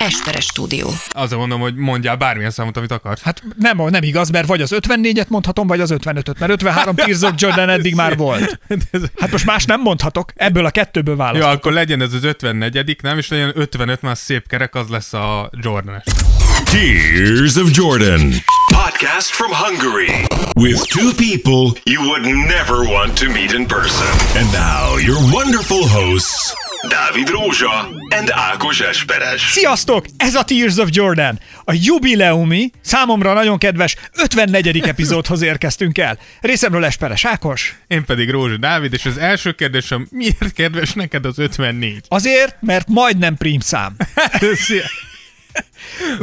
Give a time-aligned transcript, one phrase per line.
[0.00, 0.90] Esperes stúdió.
[1.08, 3.22] Azért mondom, hogy mondjál bármilyen számot, amit akarsz.
[3.22, 7.22] Hát nem, nem igaz, mert vagy az 54-et mondhatom, vagy az 55-öt, mert 53 Tears
[7.22, 8.60] of Jordan eddig már volt.
[9.20, 11.50] Hát most más nem mondhatok, ebből a kettőből Jó, választok.
[11.52, 15.50] akkor legyen ez az 54 nem, és legyen 55, már szép kerek, az lesz a
[15.62, 16.02] jordan
[16.64, 18.32] Tears of Jordan.
[18.72, 20.26] Podcast from Hungary.
[20.54, 24.06] With two people you would never want to meet in person.
[24.36, 26.54] And now your wonderful hosts,
[26.90, 27.88] Dávid Rózsa
[28.18, 29.40] and Ákos Esperes.
[29.50, 30.04] Sziasztok!
[30.16, 31.38] Ez a Tears of Jordan.
[31.64, 34.78] A jubileumi, számomra nagyon kedves 54.
[34.88, 36.18] epizódhoz érkeztünk el.
[36.40, 37.74] Részemről Esperes Ákos.
[37.86, 42.00] Én pedig Rózsa Dávid, és az első kérdésem, miért kedves neked az 54?
[42.08, 43.96] Azért, mert majdnem prímszám.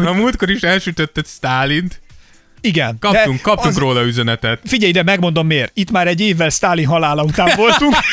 [0.06, 2.02] A múltkor is elsütötted Stálint,
[2.62, 2.98] Igen.
[3.00, 4.60] kaptunk, de kaptunk az- róla üzenetet.
[4.66, 5.72] Figyelj ide, megmondom miért.
[5.74, 7.96] Itt már egy évvel Stalin halála után voltunk.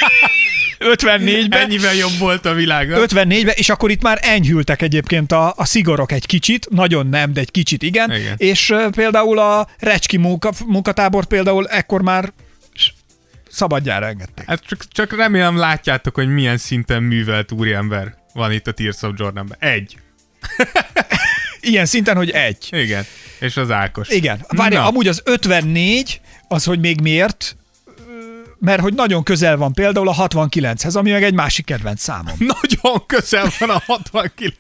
[0.79, 1.61] 54-ben.
[1.61, 2.89] Ennyivel jobb volt a világ.
[2.91, 7.41] 54-ben, és akkor itt már enyhültek egyébként a, a szigorok egy kicsit, nagyon nem, de
[7.41, 8.35] egy kicsit igen, Igen.
[8.37, 12.33] és uh, például a Recski munka, munkatábor például ekkor már
[13.51, 14.47] szabadjára engedték.
[14.47, 19.13] Hát csak, csak remélem látjátok, hogy milyen szinten művelt úriember van itt a Tears of
[19.17, 19.57] Jordanben.
[19.61, 19.97] Egy.
[21.61, 22.69] Ilyen szinten, hogy egy.
[22.71, 23.05] Igen.
[23.41, 24.09] És az Ákos.
[24.09, 24.45] Igen.
[24.49, 27.57] Várj, amúgy az 54, az, hogy még miért,
[28.65, 32.35] mert hogy nagyon közel van például a 69-hez, ami meg egy másik kedvenc számom.
[32.61, 34.55] Nagyon közel van a 69.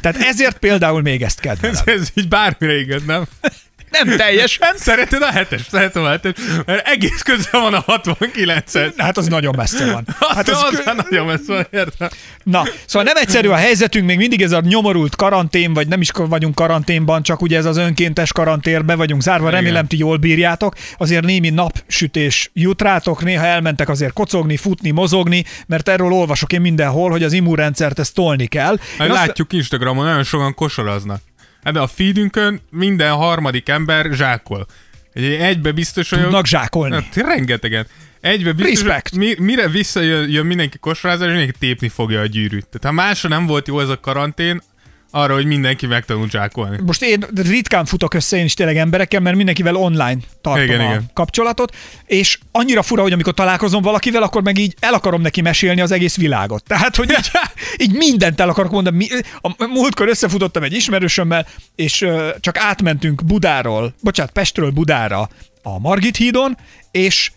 [0.00, 1.76] Tehát ezért például még ezt kedvelem.
[1.86, 3.24] Ez, ez így bármire igaz, nem?
[3.90, 5.60] Nem teljesen, Szereted a hetes?
[5.70, 6.32] Szeretem a hetes,
[6.66, 8.92] mert egész közel van a 69-hez.
[8.96, 10.04] hát az nagyon messze van.
[10.36, 12.08] Hát az, az, az már nagyon messze van, értem.
[12.42, 16.10] Na, szóval nem egyszerű a helyzetünk, még mindig ez a nyomorult karantén, vagy nem is
[16.14, 19.60] vagyunk karanténban, csak ugye ez az önkéntes karantén, be vagyunk zárva, Igen.
[19.60, 20.74] remélem ti jól bírjátok.
[20.98, 26.60] Azért némi napsütés jut rátok, néha elmentek azért kocogni, futni, mozogni, mert erről olvasok én
[26.60, 28.76] mindenhol, hogy az immunrendszert ezt tolni kell.
[28.98, 31.20] Hát azt- látjuk Instagramon, nagyon sokan kosaraznak.
[31.62, 34.66] De a feedünkön minden harmadik ember zsákol.
[35.12, 36.24] Egy egybe biztos vagyok...
[36.24, 36.94] Tudnak zsákolni.
[36.94, 37.86] Hát, rengetegen.
[38.20, 39.14] Egybe biztos, Respect.
[39.16, 42.66] Mi, mire visszajön jön mindenki kosarázás, mindenki tépni fogja a gyűrűt.
[42.66, 44.62] Tehát ha másra nem volt jó ez a karantén,
[45.10, 46.78] arra, hogy mindenki megtanul zsákolni.
[46.86, 50.82] Most én ritkán futok össze én is tényleg emberekkel, mert mindenkivel online tartom Igen, a
[50.82, 51.10] igen.
[51.12, 51.76] kapcsolatot,
[52.06, 55.90] és annyira fura, hogy amikor találkozom valakivel, akkor meg így el akarom neki mesélni az
[55.90, 56.64] egész világot.
[56.64, 57.30] Tehát, hogy így,
[57.88, 59.08] így mindent el akarok mondani.
[59.40, 62.06] A múltkor összefutottam egy ismerősömmel, és
[62.40, 65.28] csak átmentünk Budáról, bocsánat, Pestről Budára
[65.62, 66.56] a Margit hídon,
[66.90, 67.32] és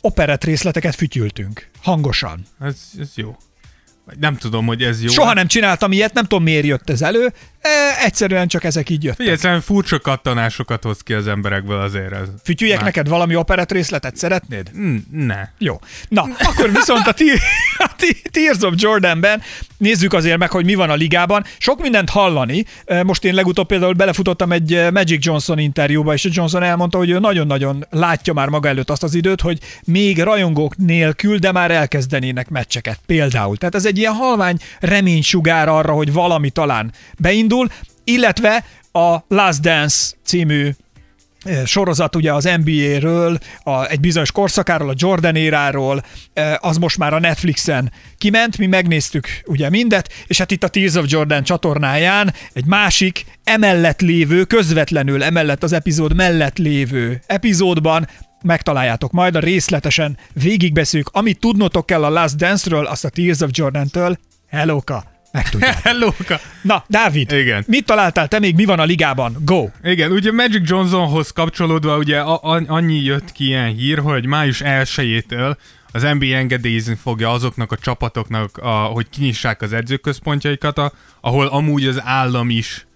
[0.00, 1.68] operett részleteket fütyültünk.
[1.82, 2.46] Hangosan.
[2.60, 3.36] Ez, ez jó.
[4.20, 5.08] Nem tudom, hogy ez jó.
[5.08, 7.32] Soha nem csináltam ilyet, nem tudom miért jött ez elő,
[7.64, 9.26] e, egyszerűen csak ezek így jöttek.
[9.26, 12.28] Egyszerűen furcsa kattanásokat hoz ki az emberekből azért ez.
[12.44, 14.70] Fütyüljek Már- neked valami operett részletet, szeretnéd?
[14.78, 15.48] Mm, Ne.
[15.58, 15.80] Jó.
[16.08, 17.24] Na, akkor viszont a, Te-
[17.78, 19.42] a Te- Tears of Jordanben
[19.76, 21.44] nézzük azért meg, hogy mi van a ligában.
[21.58, 22.64] Sok mindent hallani.
[23.02, 27.86] Most én legutóbb például belefutottam egy Magic Johnson interjúba, és Johnson elmondta, hogy ő nagyon-nagyon
[27.90, 32.98] látja már maga előtt azt az időt, hogy még rajongók nélkül, de már elkezdenének meccseket
[33.06, 33.56] például.
[33.56, 37.53] Tehát ez egy ilyen halvány reménysugár arra, hogy valami talán beindul,
[38.04, 40.70] illetve a Last Dance című
[41.42, 46.98] eh, sorozat ugye az NBA-ről, a, egy bizonyos korszakáról, a Jordan éráról, eh, az most
[46.98, 51.42] már a Netflixen kiment, mi megnéztük ugye mindet, és hát itt a Tears of Jordan
[51.42, 58.08] csatornáján egy másik emellett lévő, közvetlenül emellett az epizód mellett lévő epizódban
[58.42, 61.10] megtaláljátok majd a részletesen végigbeszéljük.
[61.12, 65.82] Amit tudnotok kell a Last Dance-ről, azt a Tears of Jordan-től, hellóka, megtudjátok.
[65.86, 66.40] Hellóka!
[66.62, 67.64] Na, Dávid, Igen.
[67.66, 69.36] mit találtál te még, mi van a ligában?
[69.44, 69.68] Go!
[69.82, 74.60] Igen, ugye Magic Johnsonhoz kapcsolódva ugye a- a- annyi jött ki ilyen hír, hogy május
[74.64, 75.56] 1-től
[75.92, 81.86] az NBA engedélyezni fogja azoknak a csapatoknak, a, hogy kinyissák az edzőközpontjaikat, a, ahol amúgy
[81.86, 82.86] az állam is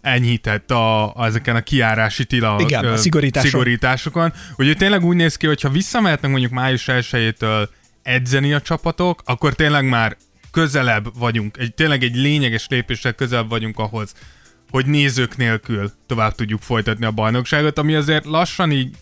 [0.00, 3.50] enyhített a, a, ezeken a kiárási tila Igen, a ö, szigorítások.
[3.50, 4.32] szigorításokon.
[4.56, 7.68] Ugye tényleg úgy néz ki, hogy ha visszamehetnek mondjuk május 1-től
[8.02, 10.16] edzeni a csapatok, akkor tényleg már
[10.54, 14.14] közelebb vagyunk, egy, tényleg egy lényeges lépéssel közelebb vagyunk ahhoz,
[14.70, 18.96] hogy nézők nélkül tovább tudjuk folytatni a bajnokságot, ami azért lassan így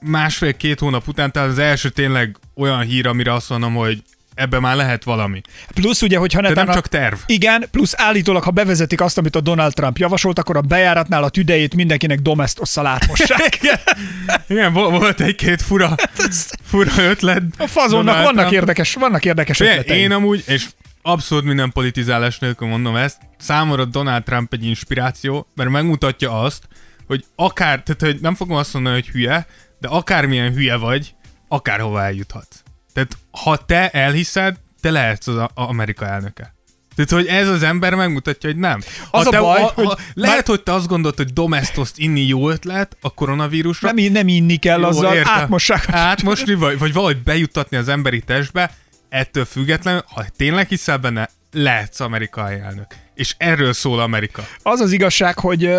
[0.00, 4.02] másfél-két hónap után, tehát az első tényleg olyan hír, amire azt mondom, hogy
[4.34, 5.40] ebbe már lehet valami.
[5.74, 7.16] Plusz ugye, hogyha De netán nem csak terv.
[7.26, 11.28] Igen, plusz állítólag, ha bevezetik azt, amit a Donald Trump javasolt, akkor a bejáratnál a
[11.28, 13.60] tüdejét mindenkinek domestosszal átmossák.
[14.48, 15.94] Igen, vo- volt egy-két fura,
[16.70, 17.42] fura ötlet.
[17.58, 18.52] A fazonnak Donald vannak Trump.
[18.52, 20.00] érdekes, vannak érdekes Figyelj, ötletei.
[20.02, 20.66] Én amúgy, és
[21.02, 26.62] abszolút minden politizálás nélkül mondom ezt, számomra Donald Trump egy inspiráció, mert megmutatja azt,
[27.06, 29.46] hogy akár, tehát hogy nem fogom azt mondani, hogy hülye,
[29.80, 31.14] de akármilyen hülye vagy,
[31.48, 32.61] akárhova eljuthatsz.
[32.92, 36.54] Tehát ha te elhiszed, te lehetsz az a- a Amerika elnöke.
[36.94, 38.80] Tehát, hogy ez az ember megmutatja, hogy nem.
[39.10, 41.98] Az ha a te, baj, ha, hogy ha, lehet, hogy te azt gondolod, hogy domestoszt
[41.98, 43.92] inni jó ötlet a koronavírusra.
[43.92, 45.32] Nem, nem inni kell, Jó, azzal értem.
[45.32, 45.84] átmossák.
[45.88, 48.74] a- Átmosni, vagy, vagy valahogy bejuttatni az emberi testbe,
[49.08, 52.86] ettől függetlenül, ha tényleg hiszel benne, lehetsz amerikai elnök.
[53.14, 54.46] És erről szól Amerika.
[54.62, 55.64] Az az igazság, hogy...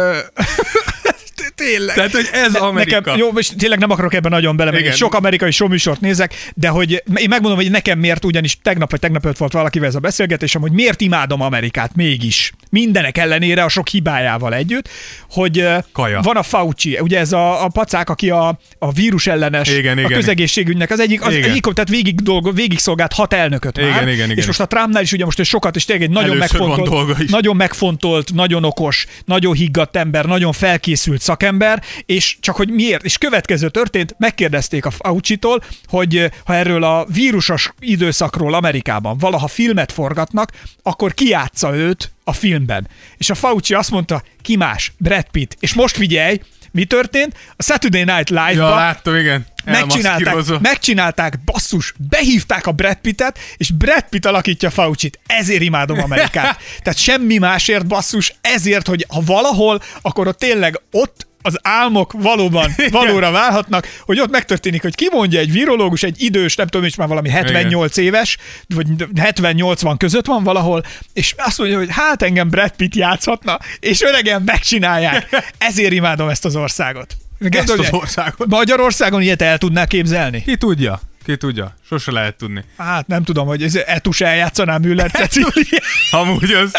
[1.56, 1.96] Tényleg.
[1.96, 2.96] Tehát, hogy ez Amerika.
[2.96, 4.92] Nekem, jó, és tényleg nem akarok ebben nagyon belemenni.
[4.92, 9.24] Sok amerikai showműsort nézek, de hogy én megmondom, hogy nekem miért, ugyanis tegnap vagy tegnap
[9.24, 12.52] előtt volt valakivel ez a beszélgetésem, hogy miért imádom Amerikát mégis.
[12.70, 14.90] Mindenek ellenére a sok hibájával együtt,
[15.30, 16.20] hogy Kaja.
[16.22, 20.02] van a Fauci, ugye ez a, a pacák, aki a, a vírus ellenes, Igen, a
[20.02, 20.12] igen.
[20.12, 21.50] közegészségügynek az egyik, az Igen.
[21.50, 24.38] egyik tehát végig, dolgo, végig szolgált hat elnököt már, Igen, igen, igen.
[24.38, 27.30] és most a Trumpnál is ugye most ő sokat, és tényleg egy nagyon Először megfontolt,
[27.30, 33.18] nagyon megfontolt, nagyon okos, nagyon higgadt ember, nagyon felkészült szakember, és csak hogy miért, és
[33.18, 39.92] következő történt, megkérdezték a Fauci-tól, hogy eh, ha erről a vírusos időszakról Amerikában valaha filmet
[39.92, 40.52] forgatnak,
[40.84, 42.88] akkor ki játsza őt a filmben.
[43.18, 44.94] És a Fauci azt mondta, ki más?
[44.98, 45.58] Brad Pitt.
[45.60, 46.40] És most figyelj,
[46.74, 47.38] mi történt?
[47.56, 49.46] A Saturday Night Ja, Live-ban láttam, igen.
[49.66, 55.20] megcsinálták, megcsinálták, basszus, behívták a Brad Pittet, és Brad Pitt alakítja Fauci-t.
[55.28, 56.58] Ezért imádom Amerikát.
[56.84, 62.76] Tehát semmi másért, basszus, ezért, hogy ha valahol, akkor ott tényleg ott az álmok valóban
[62.92, 67.08] valóra válhatnak, hogy ott megtörténik, hogy kimondja egy virológus, egy idős, nem tudom, és már
[67.08, 68.38] valami 78 éves,
[68.68, 74.02] vagy 70-80 között van valahol, és azt mondja, hogy hát engem Brad Pitt játszhatna, és
[74.02, 75.46] öregen megcsinálják.
[75.58, 77.16] Ezért imádom ezt az országot.
[77.40, 78.48] Ezt az Gondolj, országot.
[78.48, 80.44] Magyarországon ilyet el tudná képzelni?
[80.44, 81.02] Ki tudja?
[81.26, 81.76] Ki tudja?
[81.88, 82.64] Sose lehet tudni.
[82.78, 85.80] Hát nem tudom, hogy ez Etus eljátszaná Müller Cecília.
[86.22, 86.72] Amúgy az,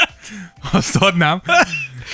[0.72, 1.42] azt adnám.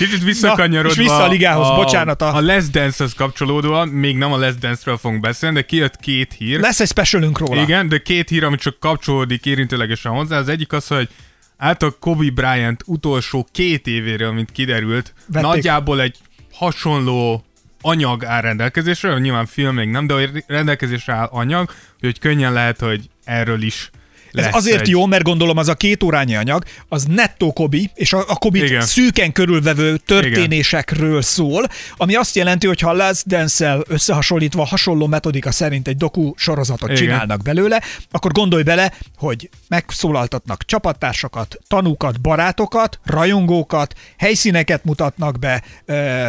[0.05, 0.89] Kicsit visszakanyarodva.
[0.89, 4.55] és vissza a ligához, bocsánat, a- A, a Let's Dance-hez kapcsolódóan, még nem a Let's
[4.59, 6.59] Dance-ről fogunk beszélni, de kijött két hír.
[6.59, 7.61] Lesz egy specialünk róla.
[7.61, 10.37] Igen, de két hír, ami csak kapcsolódik érintőlegesen hozzá.
[10.37, 11.09] Az egyik az, hogy
[11.57, 15.47] át a Kobe Bryant utolsó két évéről, mint kiderült, Vették.
[15.49, 16.17] nagyjából egy
[16.53, 17.45] hasonló
[17.81, 23.09] anyag áll rendelkezésre, nyilván film még nem, de rendelkezésre áll anyag, hogy könnyen lehet, hogy
[23.23, 23.89] erről is
[24.33, 24.89] Ez lesz azért egy...
[24.89, 28.63] jó, mert gondolom az a két órányi anyag, az nettó Kobi, és a, a Kobit
[28.63, 28.81] Igen.
[28.81, 31.67] szűken körülvevő történésekről szól,
[31.97, 37.01] ami azt jelenti, hogy ha Last Dance-el összehasonlítva hasonló metodika szerint egy doku sorozatot Igen.
[37.01, 37.81] csinálnak belőle,
[38.11, 45.63] akkor gondolj bele, hogy megszólaltatnak csapattársakat, tanúkat, barátokat, rajongókat, helyszíneket mutatnak be,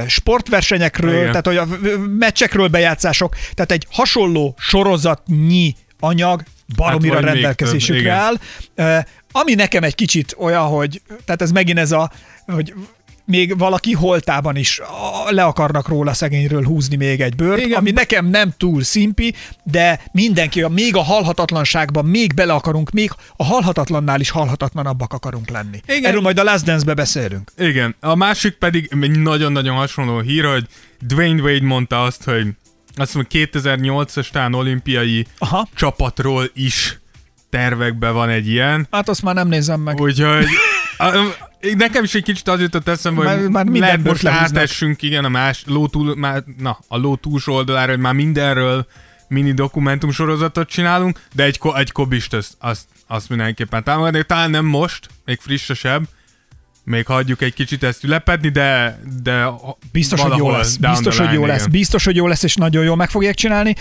[0.07, 1.27] sportversenyekről, Igen.
[1.27, 1.67] tehát hogy a
[2.19, 6.43] meccsekről bejátszások, tehát egy hasonló sorozatnyi anyag
[6.77, 8.35] baromira még rendelkezésükre áll.
[9.33, 12.11] Ami nekem egy kicsit olyan, hogy, tehát ez megint ez a,
[12.47, 12.75] hogy
[13.25, 14.81] még valaki holtában is
[15.29, 17.79] le akarnak róla szegényről húzni még egy bőrt, Igen.
[17.79, 23.45] Ami nekem nem túl szimpi, de mindenki, még a halhatatlanságban még bele akarunk, még a
[23.45, 25.81] halhatatlannál is halhatatlanabbak akarunk lenni.
[25.87, 26.05] Igen.
[26.05, 27.53] Erről majd a Last Dance-be beszélünk.
[27.59, 30.67] Igen, a másik pedig egy nagyon-nagyon hasonló hír, hogy
[31.01, 32.47] Dwayne Wade mondta azt, hogy
[32.95, 35.69] azt mondja, 2008-as talán olimpiai Aha.
[35.75, 37.01] csapatról is
[37.51, 38.87] tervekben van egy ilyen.
[38.91, 40.01] Hát azt már nem nézem meg.
[40.01, 40.47] Úgyhogy
[41.77, 45.25] nekem is egy kicsit az jutott eszembe, Már- hogy már minden lehet most átessünk, igen,
[45.25, 48.87] a más ló túl, már, na, a ló túlsó oldalára, hogy már mindenről
[49.29, 54.25] mini dokumentum sorozatot csinálunk, de egy, egy kobist azt, azt, azt mindenképpen támogatni.
[54.25, 56.03] Talán nem most, még frissesebb,
[56.85, 59.47] még hagyjuk egy kicsit ezt ülepedni, de, de
[59.93, 60.77] Biztos, hogy jó lesz.
[60.77, 61.67] Biztos, hogy jó lesz.
[61.67, 63.75] Biztos, hogy jó lesz, és nagyon jól meg fogják csinálni.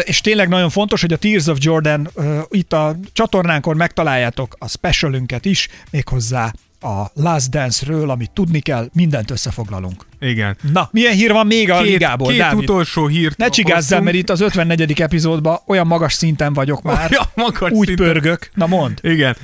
[0.00, 2.10] És tényleg nagyon fontos, hogy a Tears of Jordan
[2.48, 9.30] itt a csatornánkon megtaláljátok a specialünket is, méghozzá a Last Dance-ről, amit tudni kell, mindent
[9.30, 10.06] összefoglalunk.
[10.20, 10.56] Igen.
[10.72, 12.58] Na, milyen hír van még a Két, ligából, két Dávid?
[12.62, 15.00] utolsó hírt Ne csigázzál, mert itt az 54.
[15.00, 17.10] epizódban olyan magas szinten vagyok már.
[17.10, 18.06] Olyan magas úgy szinten.
[18.06, 18.50] pörgök.
[18.54, 18.98] Na mond.
[19.02, 19.36] Igen.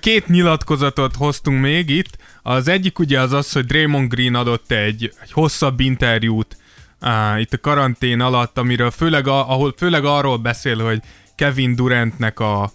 [0.00, 2.16] Két nyilatkozatot hoztunk még itt.
[2.42, 6.56] Az egyik ugye az az, hogy Draymond Green adott egy, egy hosszabb interjút
[7.00, 11.00] uh, itt a karantén alatt, amiről főleg, a, ahol főleg arról beszél, hogy
[11.34, 12.72] Kevin Durantnek a,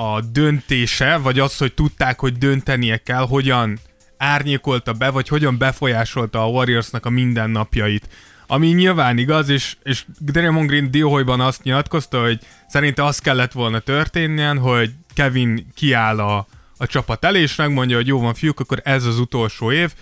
[0.00, 3.78] a döntése, vagy az, hogy tudták, hogy döntenie kell, hogyan
[4.16, 8.08] árnyékolta be, vagy hogyan befolyásolta a Warriorsnak a mindennapjait.
[8.46, 12.38] Ami nyilván igaz, és, és Draymond Green dióhojban azt nyilatkozta, hogy
[12.68, 18.06] szerinte az kellett volna történjen, hogy Kevin kiáll a, a csapat elé, és megmondja, hogy
[18.06, 19.92] jó van fiúk, akkor ez az utolsó év,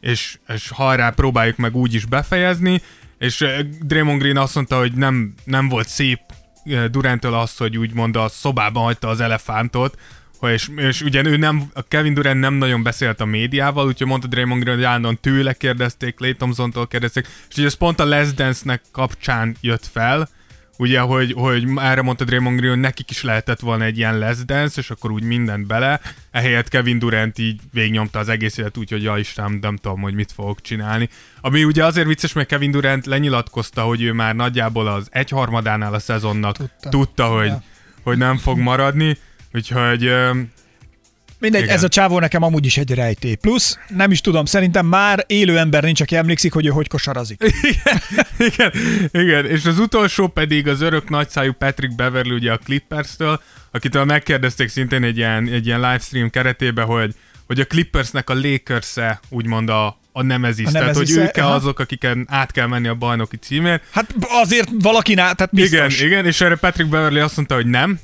[0.00, 2.82] és, és hajrá, próbáljuk meg úgy is befejezni,
[3.18, 6.20] és eh, Draymond Green azt mondta, hogy nem, nem volt szép
[6.90, 9.98] Duranttől az, hogy úgymond a szobában hagyta az elefántot,
[10.40, 14.28] és, és ugye ő nem, a Kevin Durant nem nagyon beszélt a médiával, úgyhogy mondta
[14.28, 18.34] Draymond Green, hogy állandóan tőle kérdezték, Clay Thompson-tól kérdezték, és ugye ez pont a Les
[18.34, 20.28] Dance-nek kapcsán jött fel,
[20.76, 24.36] ugye, hogy, hogy erre mondta Draymond Green, hogy nekik is lehetett volna egy ilyen less
[24.44, 26.00] dance, és akkor úgy mindent bele,
[26.30, 30.14] ehelyett Kevin Durant így végignyomta az egész élet úgy, hogy ja Isten, nem tudom, hogy
[30.14, 31.08] mit fogok csinálni.
[31.40, 35.98] Ami ugye azért vicces, mert Kevin Durant lenyilatkozta, hogy ő már nagyjából az egyharmadánál a
[35.98, 37.62] szezonnak tudta, tudta hogy, ja.
[38.02, 39.18] hogy nem fog maradni,
[39.52, 40.12] úgyhogy
[41.44, 41.74] Mindegy, igen.
[41.74, 43.34] ez a csávó nekem amúgy is egy rejtély.
[43.34, 47.42] Plusz, nem is tudom, szerintem már élő ember nincs, aki emlékszik, hogy ő hogy kosarazik.
[47.72, 48.00] igen,
[48.38, 48.72] igen,
[49.12, 54.68] igen, és az utolsó pedig az örök nagyszájú Patrick Beverly, ugye a Clippers-től, akitől megkérdezték
[54.68, 57.14] szintén egy ilyen, egy ilyen livestream keretében, hogy,
[57.46, 61.78] hogy a Clippersnek a Lakers-e úgymond a, a nemezis, a tehát hogy ők -e azok,
[61.78, 63.82] akiken át kell menni a bajnoki címért.
[63.90, 65.98] Hát azért valakinál, tehát biztos.
[66.00, 68.00] Igen, igen, és erre Patrick Beverly azt mondta, hogy nem.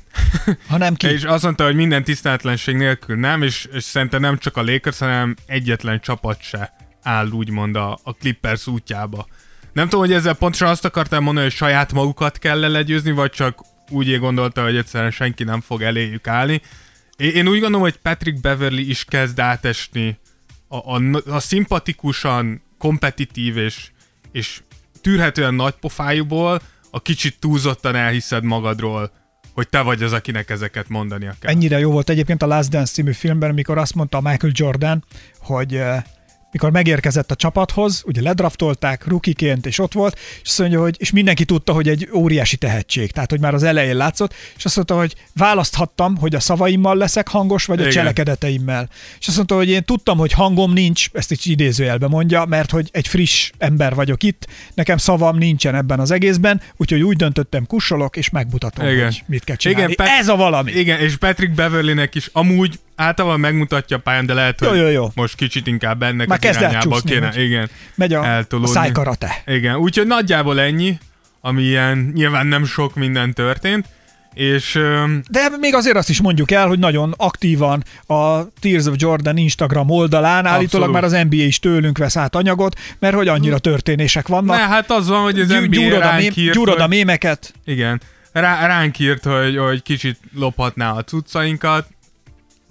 [0.67, 1.07] Ha nem ki.
[1.07, 4.97] és azt mondta, hogy minden tiszteletlenség nélkül nem, és, és szerintem nem csak a Lakers,
[4.97, 9.27] hanem egyetlen csapat se áll úgymond a, a Clippers útjába.
[9.73, 13.59] Nem tudom, hogy ezzel pontosan azt akartam mondani, hogy saját magukat kell legyőzni, vagy csak
[13.89, 16.61] úgy gondolta, hogy egyszerűen senki nem fog eléjük állni.
[17.17, 20.19] Én úgy gondolom, hogy Patrick Beverly is kezd átesni
[20.71, 23.91] a, a, a szimpatikusan, kompetitív és,
[24.31, 24.61] és
[25.01, 26.61] tűrhetően nagy pofájúból
[26.91, 29.11] a kicsit túlzottan elhiszed magadról,
[29.53, 31.51] hogy te vagy az, akinek ezeket mondania kell.
[31.51, 35.03] Ennyire jó volt egyébként a Last Dance című filmben, amikor azt mondta Michael Jordan,
[35.39, 35.95] hogy uh,
[36.51, 41.11] mikor megérkezett a csapathoz, ugye ledraftolták rukiként, és ott volt, és azt mondja, hogy és
[41.11, 44.97] mindenki tudta, hogy egy óriási tehetség, tehát hogy már az elején látszott, és azt mondta,
[44.97, 47.89] hogy választhattam, hogy a szavaimmal leszek hangos, vagy Igen.
[47.89, 48.89] a cselekedeteimmel.
[49.19, 52.89] És azt mondta, hogy én tudtam, hogy hangom nincs, ezt is idézőjelbe mondja, mert hogy
[52.91, 58.17] egy friss ember vagyok itt, nekem szavam nincsen ebben az egészben, úgyhogy úgy döntöttem, kussolok,
[58.17, 59.03] és megmutatom, Igen.
[59.03, 59.91] hogy mit kell csinálni.
[59.91, 60.71] Igen, Ez a valami.
[60.71, 64.87] Igen, és Patrick Beverlynek is amúgy általában megmutatja a pályán, de lehet, hogy jó, jó,
[64.87, 65.07] jó.
[65.15, 69.43] most kicsit inkább ennek Már az irányába kéne igen, megy a, a szájkarate.
[69.45, 70.97] Igen, úgyhogy nagyjából ennyi,
[71.41, 73.85] ami ilyen nyilván nem sok minden történt.
[74.33, 74.79] És,
[75.29, 79.89] De még azért azt is mondjuk el, hogy nagyon aktívan a Tears of Jordan Instagram
[79.89, 80.57] oldalán Abszolút.
[80.57, 84.55] állítólag már az NBA is tőlünk vesz át anyagot, mert hogy annyira történések vannak.
[84.55, 87.53] Ne, hát az van, hogy az NBA gyúrod a, írt, gyúrod a mémeket.
[87.65, 88.01] Igen.
[88.31, 91.87] Rá, ránk írt, hogy, hogy kicsit lophatná a cuccainkat,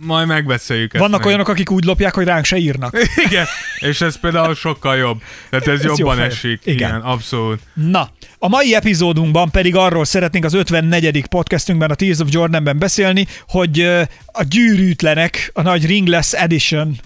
[0.01, 1.03] majd megbeszéljük ezt.
[1.03, 1.27] Vannak meg.
[1.27, 2.99] olyanok, akik úgy lopják, hogy ránk se írnak.
[3.29, 3.47] Igen,
[3.79, 5.23] és ez például sokkal jobb.
[5.51, 6.61] Tehát ez, ez jobban jobb esik.
[6.65, 6.89] Igen.
[6.89, 7.61] Igen, abszolút.
[7.75, 11.27] Na, a mai epizódunkban pedig arról szeretnénk az 54.
[11.27, 13.81] podcastünkben, a Tears of Jordanben beszélni, hogy
[14.27, 16.97] a gyűrűtlenek, a nagy Ringless Edition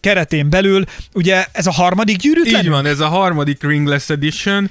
[0.00, 2.62] keretén belül, ugye ez a harmadik gyűrűtlen?
[2.62, 4.70] Így van, ez a harmadik Ringless Edition.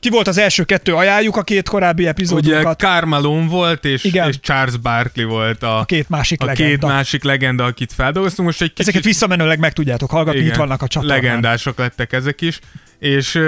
[0.00, 0.94] Ki volt az első kettő?
[0.94, 2.64] Ajánljuk a két korábbi epizódunkat.
[2.64, 4.28] Ugye Carmelo volt, és, Igen.
[4.28, 6.72] és Charles Barkley volt a, a két másik a legenda.
[6.72, 8.48] két másik legenda, akit feldolgoztunk.
[8.48, 8.80] Most egy kicsit...
[8.80, 11.22] Ezeket visszamenőleg meg tudjátok hallgatni, Igen, itt vannak a csatornán.
[11.22, 12.58] Legendások lettek ezek is.
[12.98, 13.40] És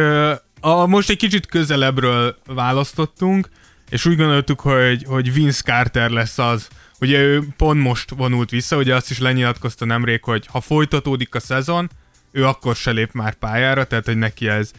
[0.60, 3.48] a, most egy kicsit közelebbről választottunk,
[3.90, 6.68] és úgy gondoltuk, hogy, hogy Vince Carter lesz az,
[7.00, 11.40] Ugye ő pont most vonult vissza, ugye azt is lenyilatkozta nemrég, hogy ha folytatódik a
[11.40, 11.90] szezon,
[12.32, 14.70] ő akkor se lép már pályára, tehát hogy neki ez,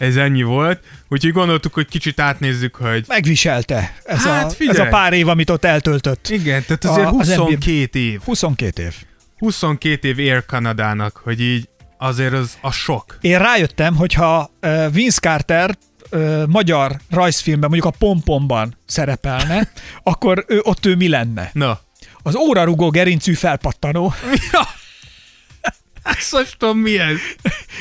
[0.00, 0.80] ez ennyi volt.
[1.08, 3.04] Úgyhogy gondoltuk, hogy kicsit átnézzük, hogy...
[3.08, 6.28] Megviselte ez, hát, a, ez a pár év, amit ott eltöltött.
[6.28, 8.20] Igen, tehát azért a, 22 az év.
[8.24, 8.94] 22 év.
[9.38, 13.18] 22 év Air Kanadának, hogy így azért az a sok.
[13.20, 14.50] Én rájöttem, hogyha
[14.92, 15.78] Vince Carter
[16.10, 21.50] ö, magyar rajzfilmben, mondjuk a Pompomban szerepelne, akkor ő, ott ő mi lenne?
[21.52, 21.80] Na.
[22.22, 24.14] Az órarugó gerincű felpattanó.
[24.52, 24.68] Ja.
[26.02, 27.16] Ezt most tudom, mi ez?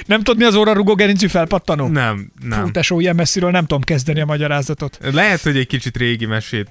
[0.05, 1.87] Nem tudod, mi az órarugó gerincű felpattanó?
[1.87, 2.63] Nem, nem.
[2.63, 4.99] Fú, tesó, ilyen messziről nem tudom kezdeni a magyarázatot.
[5.01, 6.67] Lehet, hogy egy kicsit régi mesét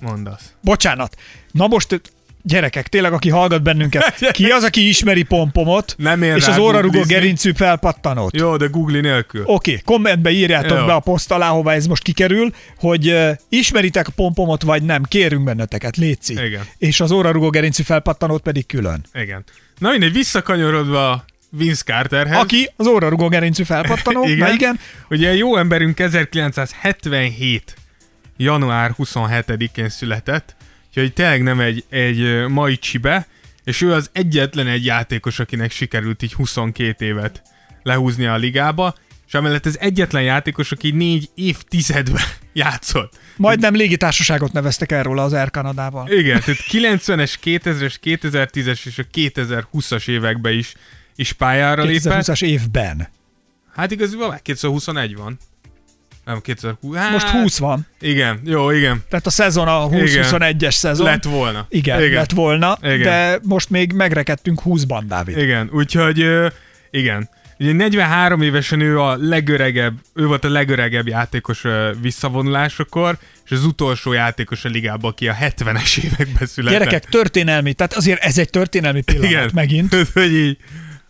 [0.00, 0.52] mondasz.
[0.60, 1.16] Bocsánat.
[1.52, 2.00] Na most
[2.42, 7.52] gyerekek, tényleg, aki hallgat bennünket, ki az, aki ismeri pompomot, Nem és az órarugó gerincű
[7.54, 8.36] felpattanót?
[8.36, 9.42] Jó, de Google nélkül.
[9.44, 10.86] Oké, okay, kommentbe írjátok Jó.
[10.86, 15.02] be a poszt alá, hova ez most kikerül, hogy uh, ismeritek a pompomot, vagy nem,
[15.02, 16.32] kérünk benneteket, létszi.
[16.32, 16.62] Igen.
[16.78, 19.04] És az órarugó gerincű felpattanót pedig külön.
[19.14, 19.44] Igen.
[19.78, 22.38] Na mindegy, visszakanyarodva Vince Carterhez.
[22.38, 24.48] Aki az órarugó gerincű felpattanó, igen.
[24.48, 24.78] Na igen.
[25.10, 27.74] Ugye jó emberünk 1977.
[28.36, 30.56] január 27-én született,
[30.88, 33.26] Úgyhogy tényleg nem egy, egy mai csibe,
[33.64, 37.42] és ő az egyetlen egy játékos, akinek sikerült így 22 évet
[37.82, 38.94] lehúzni a ligába,
[39.28, 43.12] és amellett ez egyetlen játékos, aki négy évtizedben játszott.
[43.36, 46.10] Majdnem légitársaságot neveztek erről az Air Kanadával.
[46.10, 50.74] Igen, tehát 90-es, 2000-es, 2010-es és a 2020-as években is,
[51.16, 52.36] is pályára 2020 lépett.
[52.36, 53.08] 2020-as évben.
[53.74, 55.38] Hát igazából 2021 van.
[56.24, 56.96] Nem, 2020.
[56.96, 57.86] Hát, Most 20 van.
[58.00, 59.04] Igen, jó, igen.
[59.08, 61.06] Tehát a szezon a 20-21-es szezon.
[61.06, 61.66] Lett volna.
[61.68, 62.12] Igen, igen.
[62.12, 62.98] lett volna, igen.
[62.98, 65.36] de most még megrekedtünk 20-ban, Dávid.
[65.36, 66.24] Igen, úgyhogy
[66.90, 67.28] igen.
[67.58, 73.64] Ugye 43 évesen ő a legöregebb, ő volt a legöregebb játékos ö, visszavonulásokor, és az
[73.64, 76.78] utolsó játékos a ligában, aki a 70-es években született.
[76.78, 79.50] Gyerekek, történelmi, tehát azért ez egy történelmi pillanat Igen.
[79.62, 79.94] megint.
[80.12, 80.56] hogy így,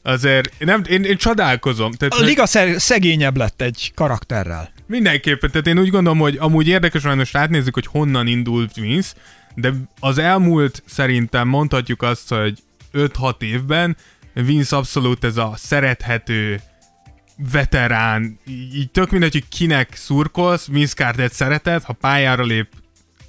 [0.02, 1.92] azért, nem, én, én csodálkozom.
[1.92, 4.70] Tehát, A liga szer- szegényebb lett egy karakterrel.
[4.86, 9.12] Mindenképpen, tehát én úgy gondolom, hogy amúgy érdekes, hogy most átnézzük, hogy honnan indult Vince,
[9.54, 12.58] de az elmúlt szerintem mondhatjuk azt, hogy
[12.92, 13.96] 5-6 évben
[14.34, 16.60] Vince abszolút ez a szerethető
[17.52, 18.38] veterán,
[18.74, 22.68] így tök mindegy, hogy kinek szurkolsz, Vince Carter szereted, ha pályára lép,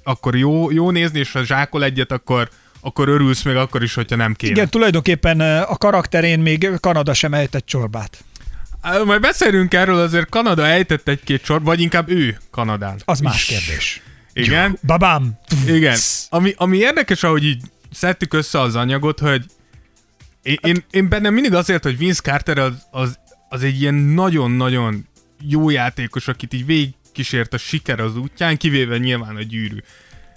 [0.02, 2.48] akkor jó, jó nézni, és ha zsákol egyet, akkor,
[2.80, 4.52] akkor örülsz még akkor is, hogyha nem kéne.
[4.52, 8.24] Igen, tulajdonképpen a karakterén még Kanada sem ejtett csorbát.
[9.04, 13.00] Majd beszélünk erről, azért Kanada ejtett egy-két sor, vagy inkább ő Kanadán.
[13.04, 14.02] Az más kérdés.
[14.32, 14.78] Igen.
[14.86, 15.38] Babám!
[15.66, 15.98] Igen.
[16.28, 19.44] Ami, ami érdekes, ahogy így szedtük össze az anyagot, hogy
[20.42, 23.18] én, én, én bennem mindig azért, hogy Vince Carter az, az,
[23.48, 25.08] az egy ilyen nagyon-nagyon
[25.48, 29.76] jó játékos, akit így végig kísért a siker az útján, kivéve nyilván a gyűrű.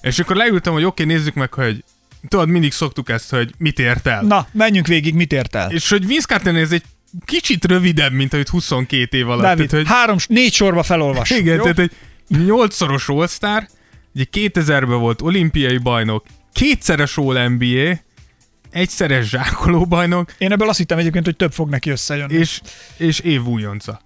[0.02, 1.84] És akkor leültem, hogy oké, nézzük meg, hogy
[2.28, 4.22] tudod, mindig szoktuk ezt, hogy mit ért el.
[4.22, 5.72] Na, menjünk végig, mit ért el?
[5.72, 6.84] És hogy Vince Carter ez egy
[7.26, 9.42] kicsit rövidebb, mint ahogy 22 év alatt.
[9.42, 9.96] Dávid, Tehát, hogy...
[9.96, 11.30] három, négy sorba felolvas.
[11.42, 11.62] Igen, jó?
[11.62, 11.92] tehát egy
[12.46, 13.28] nyolcszoros all
[14.16, 18.00] ugye 2000-ben volt olimpiai bajnok, kétszeres All NBA,
[18.74, 22.34] egyszeres zsákoló bajnok, Én ebből azt hittem egyébként, hogy több fog neki összejönni.
[22.34, 22.62] és,
[22.98, 24.02] és év újonca.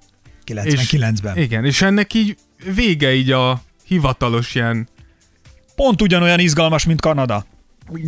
[0.45, 1.37] 99-ben.
[1.37, 2.37] Igen, és ennek így
[2.75, 4.87] vége így a hivatalos ilyen...
[5.75, 7.45] Pont ugyanolyan izgalmas, mint Kanada.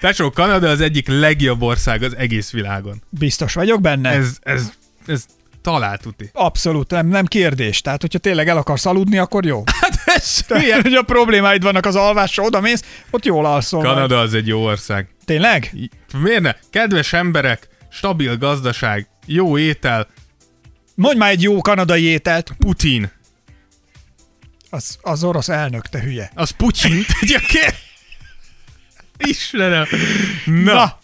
[0.00, 3.02] Tesó, Kanada az egyik legjobb ország az egész világon.
[3.10, 4.10] Biztos vagyok benne.
[4.10, 4.36] Ez...
[4.40, 4.72] Ez, ez,
[5.06, 5.24] ez
[5.62, 6.30] talált uti.
[6.32, 7.80] Abszolút, nem, nem kérdés.
[7.80, 9.62] Tehát, hogyha tényleg el akarsz aludni, akkor jó.
[10.14, 10.40] Ez
[10.82, 13.82] hogy a problémáid vannak az alvással, oda mész, ott jól alszol.
[13.82, 13.94] majd.
[13.94, 15.08] Kanada az egy jó ország.
[15.24, 15.72] Tényleg?
[16.18, 16.52] Miért ne?
[16.70, 20.06] Kedves emberek, stabil gazdaság, jó étel,
[20.98, 22.52] Mondj már egy jó kanadai ételt.
[22.58, 23.10] Putin.
[24.70, 26.30] Az, az orosz elnök, te hülye.
[26.34, 27.04] Az Putyin?
[29.18, 29.86] Istenem.
[30.44, 30.98] Na, Na.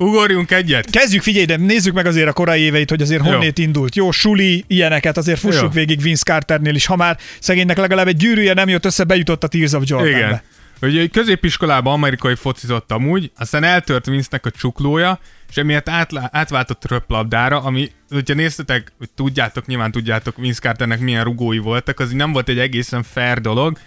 [0.00, 0.90] Ugorjunk egyet.
[0.90, 3.94] Kezdjük, figyelj, de nézzük meg azért a korai éveit, hogy azért honnét indult.
[3.94, 5.68] Jó, suli, ilyeneket, azért fussuk Jó.
[5.68, 6.86] végig Vince Carternél is.
[6.86, 10.18] Ha már szegénynek legalább egy gyűrűje nem jött össze, bejutott a Tears of Jordanbe.
[10.18, 10.40] Igen.
[10.82, 15.18] Ugye egy középiskolában amerikai focizott amúgy, aztán eltört Vince-nek a csuklója,
[15.50, 21.24] és emiatt átlá, átváltott röplabdára, ami, hogyha néztetek, hogy tudjátok, nyilván tudjátok Vince Carternek milyen
[21.24, 23.78] rugói voltak, az nem volt egy egészen fair dolog.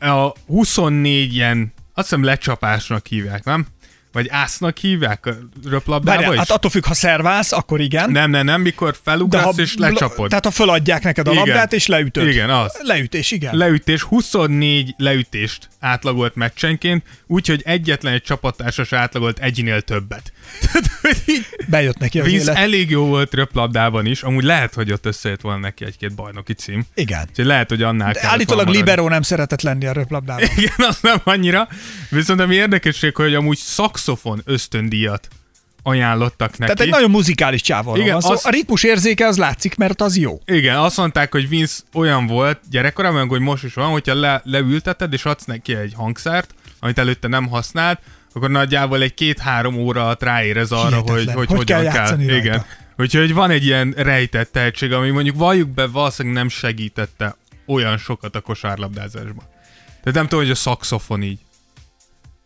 [0.00, 3.66] A 24 ilyen, azt hiszem lecsapásnak hívják, nem?
[4.12, 5.28] Vagy ásznak hívják
[5.64, 6.38] röplabdába Várjál, is?
[6.38, 8.10] hát attól függ, ha szerválsz, akkor igen.
[8.10, 10.28] Nem, nem, nem, mikor felugrasz és lecsapod.
[10.28, 11.44] Tehát ha föladják neked a Igen.
[11.44, 12.28] labdát, és leütöd.
[12.28, 12.78] Igen, az.
[12.82, 13.56] Leütés, igen.
[13.56, 20.32] leütés, 24 leütést átlagolt meccsenként, úgyhogy egyetlen egy csapattársas átlagolt egynél többet.
[20.60, 22.56] Tehát, hogy így Bejött neki az Vince élet.
[22.62, 26.86] elég jó volt röplabdában is, amúgy lehet, hogy ott összejött volna neki egy-két bajnoki cím.
[26.94, 27.26] Igen.
[27.28, 28.68] Úgyhogy lehet, hogy annál De állítólag.
[28.68, 30.48] Libero nem szeretett lenni a röplabdában.
[30.56, 31.68] Igen, az nem annyira.
[32.10, 35.28] Viszont ami érdekesség, hogy amúgy szaxofon ösztöndíjat
[35.82, 36.60] ajánlottak neki.
[36.60, 38.30] Tehát egy nagyon muzikális csávóról Igen, van szó.
[38.30, 40.40] az- A ritmus érzéke az látszik, mert az jó.
[40.44, 45.12] Igen, azt mondták, hogy Vince olyan volt gyerekkorában, hogy most is van, hogyha le, leülteted
[45.12, 48.00] és adsz neki egy hangszert, amit előtte nem használt,
[48.34, 51.36] akkor nagyjából egy két-három óra alatt ráérez arra, hogy, Hihetetlen.
[51.36, 52.16] hogy, Hogy hogyan kell kell.
[52.16, 52.34] rajta.
[52.34, 52.64] Igen.
[52.96, 58.36] Úgyhogy van egy ilyen rejtett tehetség, ami mondjuk valljuk be, valószínűleg nem segítette olyan sokat
[58.36, 59.44] a kosárlabdázásban.
[59.86, 61.38] Tehát nem tudom, hogy a szaxofon így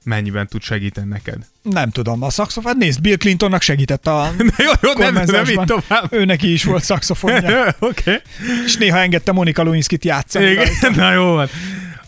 [0.06, 1.38] mennyiben tud segíteni neked.
[1.62, 6.06] Nem tudom, a szaxofon, nézd, Bill Clintonnak segített a jó, jó, nem, nem így tovább.
[6.12, 8.00] Ő neki is volt szaxofonja, Oké.
[8.00, 8.20] Okay.
[8.64, 10.44] és néha engedte Monika Lewinsky-t játszani.
[10.50, 10.90] Igen, rajta.
[11.00, 11.48] na jó van.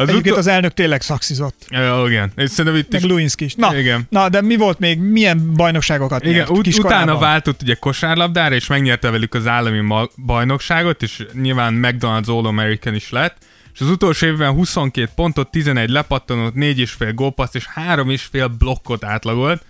[0.00, 0.38] Az Egyébként utol...
[0.38, 1.66] az elnök tényleg szaxizott.
[1.68, 2.32] Ja, igen.
[2.36, 3.08] És szerintem itt Meg is...
[3.08, 3.54] Lewinsky is.
[3.54, 4.06] Na, Igen.
[4.08, 4.98] na, de mi volt még?
[4.98, 7.02] Milyen bajnokságokat Igen, nyert ut- kiskorában?
[7.02, 12.94] utána váltott ugye kosárlabdára, és megnyerte velük az állami ma- bajnokságot, és nyilván McDonald's All-American
[12.94, 13.36] is lett.
[13.78, 19.64] És az utolsó évben 22 pontot, 11 lepattanót, 4,5 gólpaszt és 3,5 blokkot átlagolt.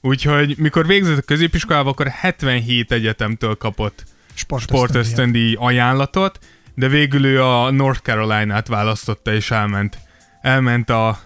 [0.00, 4.90] Úgyhogy mikor végzett a középiskolában, akkor 77 egyetemtől kapott Sportösztöndíjat.
[4.90, 6.38] sportösztöndi ajánlatot,
[6.74, 9.98] de végül ő a North Carolina-t választotta, és elment,
[10.40, 11.18] elment a,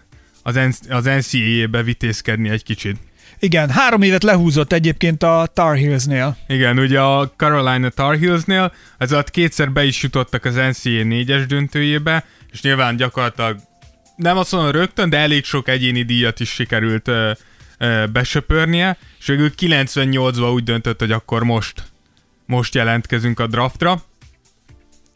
[0.42, 0.56] az,
[0.88, 2.96] az NCAA-be vitézkedni egy kicsit.
[3.42, 6.36] Igen, három évet lehúzott egyébként a Tar Heelsnél.
[6.48, 11.44] Igen, ugye a Carolina Tar Heelsnél, ez alatt kétszer be is jutottak az NCAA 4-es
[11.48, 13.56] döntőjébe, és nyilván gyakorlatilag
[14.16, 17.30] nem azt mondom rögtön, de elég sok egyéni díjat is sikerült ö,
[17.78, 21.82] ö, besöpörnie, és végül 98-ban úgy döntött, hogy akkor most,
[22.46, 24.02] most jelentkezünk a draftra.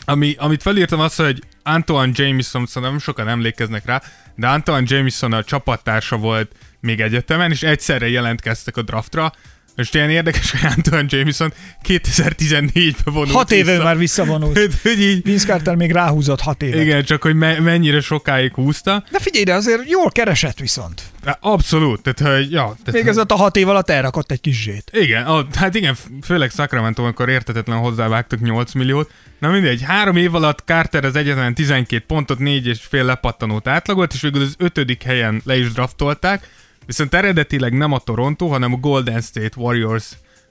[0.04, 4.02] Ami, amit felírtam az, hogy Antoine Jameson, szóval nem sokan emlékeznek rá,
[4.34, 6.52] de Antoine Jameson a csapattársa volt
[6.84, 9.32] még egyetemen, és egyszerre jelentkeztek a draftra.
[9.76, 11.52] És ilyen érdekes, hogy Antoine Jameson
[11.88, 13.84] 2014-ben vonult Hat éve vissza.
[13.84, 14.58] már visszavonult.
[14.58, 16.82] hogy, hogy így, Vince Carter még ráhúzott hat éve.
[16.82, 19.04] igen, csak hogy me- mennyire sokáig húzta.
[19.10, 21.02] De figyelj, de azért jól keresett viszont.
[21.40, 22.76] Abszolút, tehát hogy, ja.
[22.84, 24.90] Tehát, Még ez a hat év alatt elrakott egy kis zsét.
[24.94, 29.10] Igen, a, hát igen, főleg Sacramento, amikor értetetlen hozzávágtak 8 milliót.
[29.38, 34.12] Na mindegy, három év alatt Carter az egyetlen 12 pontot, négy és fél lepattanót átlagolt,
[34.14, 36.48] és végül az ötödik helyen le is draftolták,
[36.86, 40.04] viszont eredetileg nem a Toronto, hanem a Golden State Warriors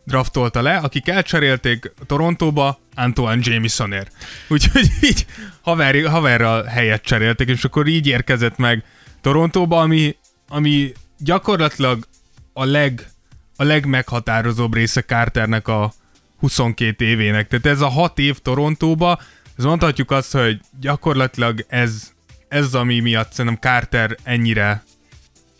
[0.03, 4.11] draftolta le, akik elcserélték Torontóba Antoine Jamesonért.
[4.47, 5.25] Úgyhogy így
[5.61, 8.83] haver, haverral helyet cserélték, és akkor így érkezett meg
[9.21, 10.15] Torontóba, ami,
[10.47, 12.07] ami gyakorlatilag
[12.53, 13.07] a leg
[13.55, 15.93] a legmeghatározóbb része Carternek a
[16.39, 17.47] 22 évének.
[17.47, 19.19] Tehát ez a 6 év Torontóba,
[19.57, 22.11] ez mondhatjuk azt, hogy gyakorlatilag ez,
[22.47, 24.83] ez ami miatt szerintem Carter ennyire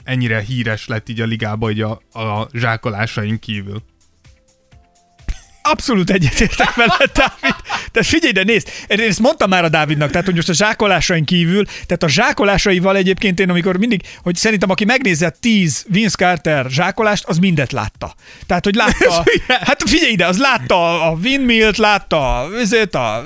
[0.04, 3.84] ennyire híres lett így a ligába, hogy a, a zsákolásaink kívül.
[5.66, 7.56] Abszolút egyetértek vele, Dávid.
[7.92, 11.66] Tehát figyelj, de nézd, ezt mondtam már a Dávidnak, tehát hogy most a zsákolásain kívül,
[11.66, 17.24] tehát a zsákolásaival egyébként én amikor mindig, hogy szerintem aki megnézett 10 Vince Carter zsákolást,
[17.26, 18.16] az mindet látta.
[18.46, 19.24] Tehát, hogy látta,
[19.68, 23.26] hát figyelj ide, az látta a windmill-t, látta a, ezért a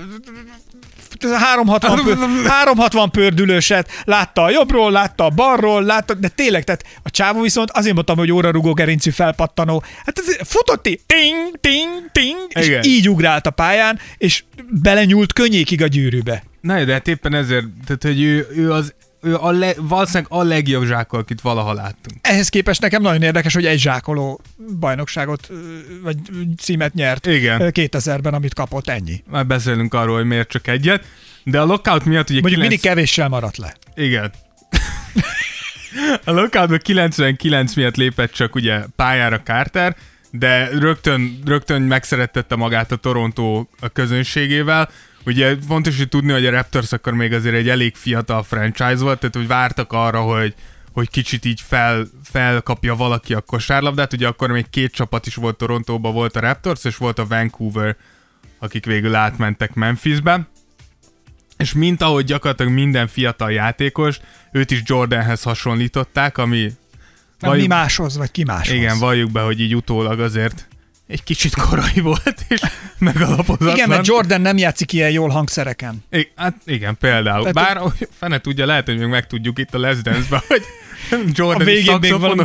[1.23, 7.10] 360, pör, 360 pördülőset, látta a jobbról, látta a balról, látta, de tényleg, tehát a
[7.10, 9.84] csávó viszont azért mondtam, hogy órarugó gerincű felpattanó.
[10.06, 12.84] Hát ez futott így, ting, ting, ting, és Igen.
[12.84, 16.43] így ugrált a pályán, és belenyúlt könnyékig a gyűrűbe.
[16.62, 18.93] Na, de hát éppen ezért, tehát hogy ő, ő az
[19.28, 22.18] ő a le, valószínűleg a legjobb zsákol, akit valaha láttunk.
[22.22, 24.42] Ehhez képest nekem nagyon érdekes, hogy egy zsákoló
[24.80, 25.50] bajnokságot,
[26.04, 26.18] vagy
[26.58, 27.62] címet nyert Igen.
[27.62, 29.24] ö, 2000-ben, amit kapott, ennyi.
[29.30, 31.06] Már beszélünk arról, hogy miért csak egyet.
[31.44, 33.74] De a lockout miatt ugye Mondjuk kilenc- mindig kevéssel maradt le.
[33.96, 34.32] Igen.
[36.26, 39.96] A lockoutban 99 miatt lépett csak ugye pályára Carter,
[40.32, 44.90] de rögtön, rögtön megszerettette magát a Toronto a közönségével.
[45.28, 49.20] Ugye fontos, hogy tudni, hogy a Raptors akkor még azért egy elég fiatal franchise volt,
[49.20, 50.54] tehát hogy vártak arra, hogy
[50.94, 54.13] hogy kicsit így fel, felkapja valaki a kosárlabdát.
[54.13, 57.96] Ugye akkor még két csapat is volt Torontóban, volt a Raptors, és volt a Vancouver,
[58.60, 60.48] akik végül átmentek Memphisbe
[61.58, 64.20] és mint ahogy gyakorlatilag minden fiatal játékos,
[64.52, 66.62] őt is Jordanhez hasonlították, ami...
[66.62, 68.76] Nem valljuk- mi máshoz, vagy ki máshoz.
[68.76, 70.68] Igen, valljuk be, hogy így utólag azért
[71.08, 72.62] egy kicsit korai volt, és
[72.98, 73.76] megalapozatlan.
[73.76, 76.04] Igen, mert Jordan nem játszik ilyen jól hangszereken.
[76.12, 77.52] I- hát igen, például.
[77.52, 80.63] Tehát- Bár hogy fene tudja, lehet, hogy még megtudjuk itt a Les Dance-ben, hogy
[81.34, 82.00] Jordan A végén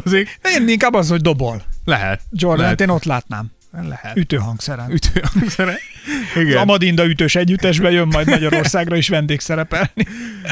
[0.05, 0.29] még.
[0.43, 1.63] De én inkább az, hogy dobol.
[1.85, 2.21] Lehet.
[2.31, 2.81] Jordan, lehet.
[2.81, 3.51] én ott látnám.
[3.89, 4.17] lehet.
[4.17, 4.91] Ütőhangszeren.
[4.91, 5.79] Ütő hangszere.
[6.35, 6.57] Az Igen.
[6.57, 10.07] Amadinda ütős együttesbe jön majd Magyarországra is vendégszerepelni.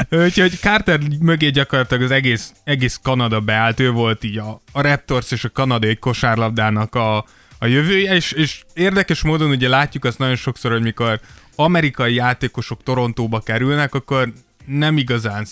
[0.09, 5.31] Úgyhogy Carter mögé gyakorlatilag az egész, egész Kanada beállt, ő volt így a, a Raptors
[5.31, 7.25] és a kanadai kosárlabdának a,
[7.61, 11.19] a jövője, és, és érdekes módon ugye látjuk azt nagyon sokszor, hogy mikor
[11.55, 14.33] amerikai játékosok Torontóba kerülnek, akkor
[14.65, 15.45] nem igazán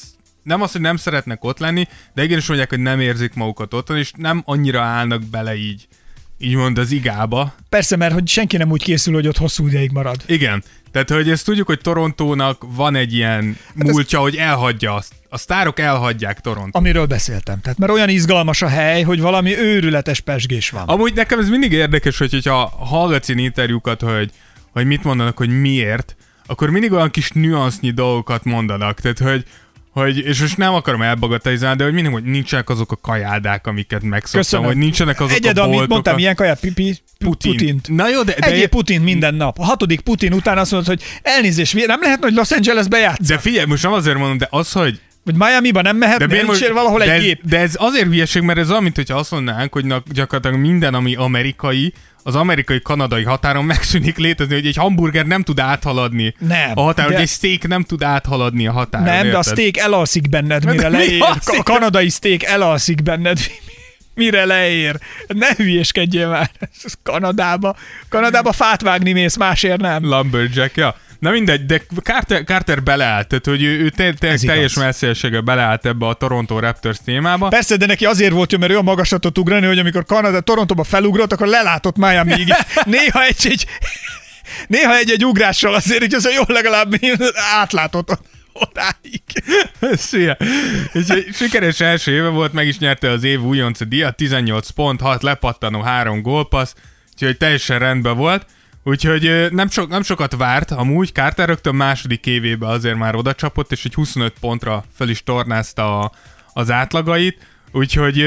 [0.43, 3.98] nem az, hogy nem szeretnek ott lenni, de igenis mondják, hogy nem érzik magukat otthon,
[3.98, 5.88] és nem annyira állnak bele így,
[6.39, 9.91] így mond az igába, Persze, mert hogy senki nem úgy készül, hogy ott hosszú ideig
[9.91, 10.23] marad.
[10.25, 10.63] igen.
[10.91, 15.13] Tehát, hogy ezt tudjuk, hogy Torontónak van egy ilyen múltja, hogy elhagyja azt.
[15.30, 16.75] A sztárok elhagyják Torontót.
[16.75, 17.62] Amiről beszéltem.
[17.62, 20.88] Tehát mert olyan izgalmas a hely, hogy valami őrületes pesgés van.
[20.88, 24.32] Amúgy nekem ez mindig érdekes, hogy, hogyha hallgatsz ilyen interjúkat, hogy,
[24.71, 28.99] hogy mit mondanak, hogy miért, akkor mindig olyan kis nüansznyi dolgokat mondanak.
[28.99, 29.43] Tehát, hogy,
[29.89, 34.02] hogy és most nem akarom elbagatelizálni, de hogy mindig, hogy nincsenek azok a kajádák, amiket
[34.04, 34.65] megszoktam, Köszönöm.
[34.65, 35.89] hogy nincsenek azok Egyed, a amit boltok.
[35.91, 36.17] mondtam, a...
[36.17, 37.52] ilyen kaját, pipi, Putin.
[37.52, 37.88] Putint.
[37.89, 39.60] Na jó, de, de, Egyéb Putin minden nap.
[39.60, 43.28] A hatodik Putin után azt mondod, hogy elnézést, nem lehet, hogy Los Angelesbe játsz?
[43.28, 46.67] de figyelj, most nem azért mondom, de az, hogy Vagy Miami-ba nem mehet, De most-
[46.67, 47.41] valahol de egy ez, gép.
[47.43, 50.93] De ez azért hülyeség, mert ez olyan, mint hogyha azt mondanánk, hogy na, gyakorlatilag minden,
[50.93, 56.82] ami amerikai, az amerikai-kanadai határon megszűnik létezni, hogy egy hamburger nem tud áthaladni Nem, a
[56.82, 59.08] határon, de- hogy egy steak nem tud áthaladni a határon.
[59.08, 59.58] Nem, de a érted?
[59.58, 61.21] steak elalszik benned, De mire mi leér.
[61.21, 63.39] A kanadai steak elalszik benned,
[64.15, 64.97] mire leér.
[65.27, 66.49] Ne hülyeskedjél már.
[66.86, 67.75] Ez Kanadába.
[68.10, 70.05] Kanadába fát vágni mész, másért nem.
[70.05, 70.95] Lumberjack, ja.
[71.19, 74.73] Na mindegy, de Carter, Carter beleállt, tehát hogy ő, ő te, te, teljes igaz.
[74.75, 77.47] messzélséggel beleállt ebbe a Toronto Raptors témába.
[77.47, 80.84] Persze, de neki azért volt jó, mert olyan magasra tudott ugrani, hogy amikor Kanada, Torontóba
[80.84, 82.53] felugrott, akkor lelátott Miami-ig.
[82.86, 83.65] Néha egy, egy,
[84.67, 86.93] néha egy-egy ugrással azért, hogy az a jó legalább
[87.60, 89.21] átlátott ott- odáig.
[89.97, 90.38] Szia!
[91.34, 95.82] Sikeres első éve volt, meg is nyerte az év újonc díjat, 18 pont, 6 lepattanó,
[95.82, 96.73] 3 gólpassz,
[97.13, 98.45] úgyhogy teljesen rendben volt.
[98.89, 101.12] Úgyhogy nem, so, nem sokat várt, amúgy.
[101.12, 105.99] Carter rögtön második évébe azért már oda csapott, és egy 25 pontra fel is tornázta
[105.99, 106.12] a,
[106.54, 108.25] az átlagait, úgyhogy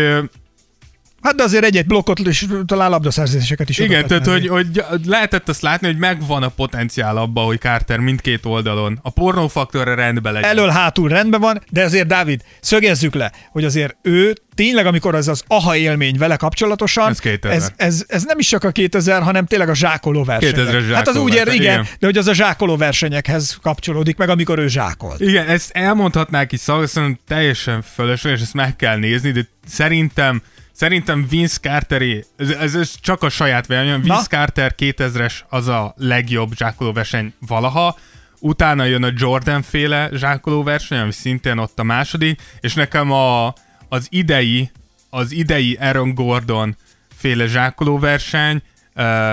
[1.23, 5.63] Hát de azért egy-egy blokkot és talán labdaszerzéseket is Igen, tehát hogy, hogy lehetett azt
[5.63, 10.51] látni, hogy megvan a potenciál abba, hogy Carter mindkét oldalon a pornófaktorra rendben legyen.
[10.51, 15.29] Elől hátul rendben van, de azért Dávid, szögezzük le, hogy azért ő tényleg, amikor ez
[15.29, 17.57] az aha élmény vele kapcsolatosan, Ez 2000.
[17.57, 20.25] ez, ez, ez nem is csak a 2000, hanem tényleg a zsákoló.
[20.29, 21.87] 2000-es hát az úgy ér, verseny, igen, igen.
[21.99, 25.21] de hogy az a zsákoló versenyekhez kapcsolódik meg, amikor ő zsákolt.
[25.21, 30.43] Igen, ezt elmondhatnák is szavak, szerintem teljesen fölösleges, ezt meg kell nézni, de szerintem
[30.83, 34.15] Szerintem Vince Carteré, ez, ez, ez csak a saját véleményem, Na?
[34.15, 37.99] Vince Carter 2000-es az a legjobb zsákolóverseny valaha,
[38.39, 43.55] utána jön a Jordan féle zsákolóverseny, ami szintén ott a második, és nekem a,
[43.89, 44.71] az idei,
[45.11, 46.77] az idei Aaron Gordon
[47.17, 48.63] féle zsákolóverseny,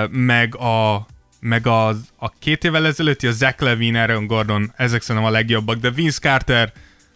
[0.10, 1.06] meg a
[1.40, 5.78] meg az, a két évvel ezelőtti a Zach Levine, Aaron Gordon, ezek szerintem a legjobbak,
[5.78, 6.72] de Vince Carter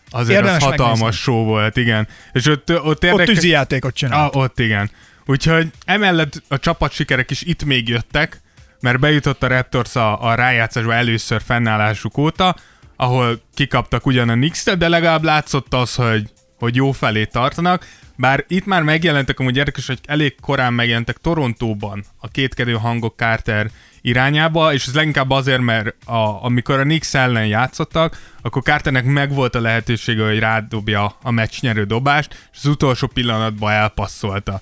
[0.10, 1.22] azért Érdemes az hatalmas megnézni.
[1.22, 2.08] show volt, igen.
[2.32, 3.34] És ott, ott Ott érdekes...
[3.36, 4.26] tűzijátékot csinál.
[4.26, 4.90] Ah, ott igen.
[5.26, 8.42] Úgyhogy emellett a csapat sikerek is itt még jöttek,
[8.80, 12.56] mert bejutott a Raptors a, a rájátszásba először fennállásuk óta,
[12.96, 16.30] ahol kikaptak ugyan a knicks de legalább látszott az, hogy,
[16.64, 17.88] hogy jó felé tartanak.
[18.16, 23.70] Bár itt már megjelentek, amúgy érdekes, hogy elég korán megjelentek Torontóban a kétkedő hangok Carter
[24.02, 29.56] irányába, és ez leginkább azért, mert a, amikor a Knicks ellen játszottak, akkor Carternek megvolt
[29.56, 34.62] a lehetősége, hogy rádobja a meccs nyerő dobást, és az utolsó pillanatban elpasszolta.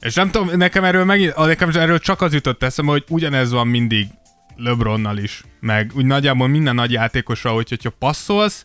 [0.00, 3.66] És nem tudom, nekem erről, megint, nekem erről csak az jutott eszembe, hogy ugyanez van
[3.68, 4.06] mindig
[4.56, 8.64] LeBronnal is, meg úgy nagyjából minden nagy játékosra, hogy hogyha passzolsz,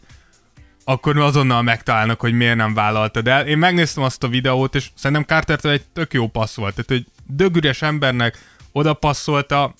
[0.88, 3.48] akkor azonnal megtalálnak, hogy miért nem vállaltad el.
[3.48, 6.76] Én megnéztem azt a videót, és szerintem Carter egy tök jó passz volt.
[6.76, 8.38] Tehát, hogy dögüres embernek
[8.72, 9.74] oda passzolta,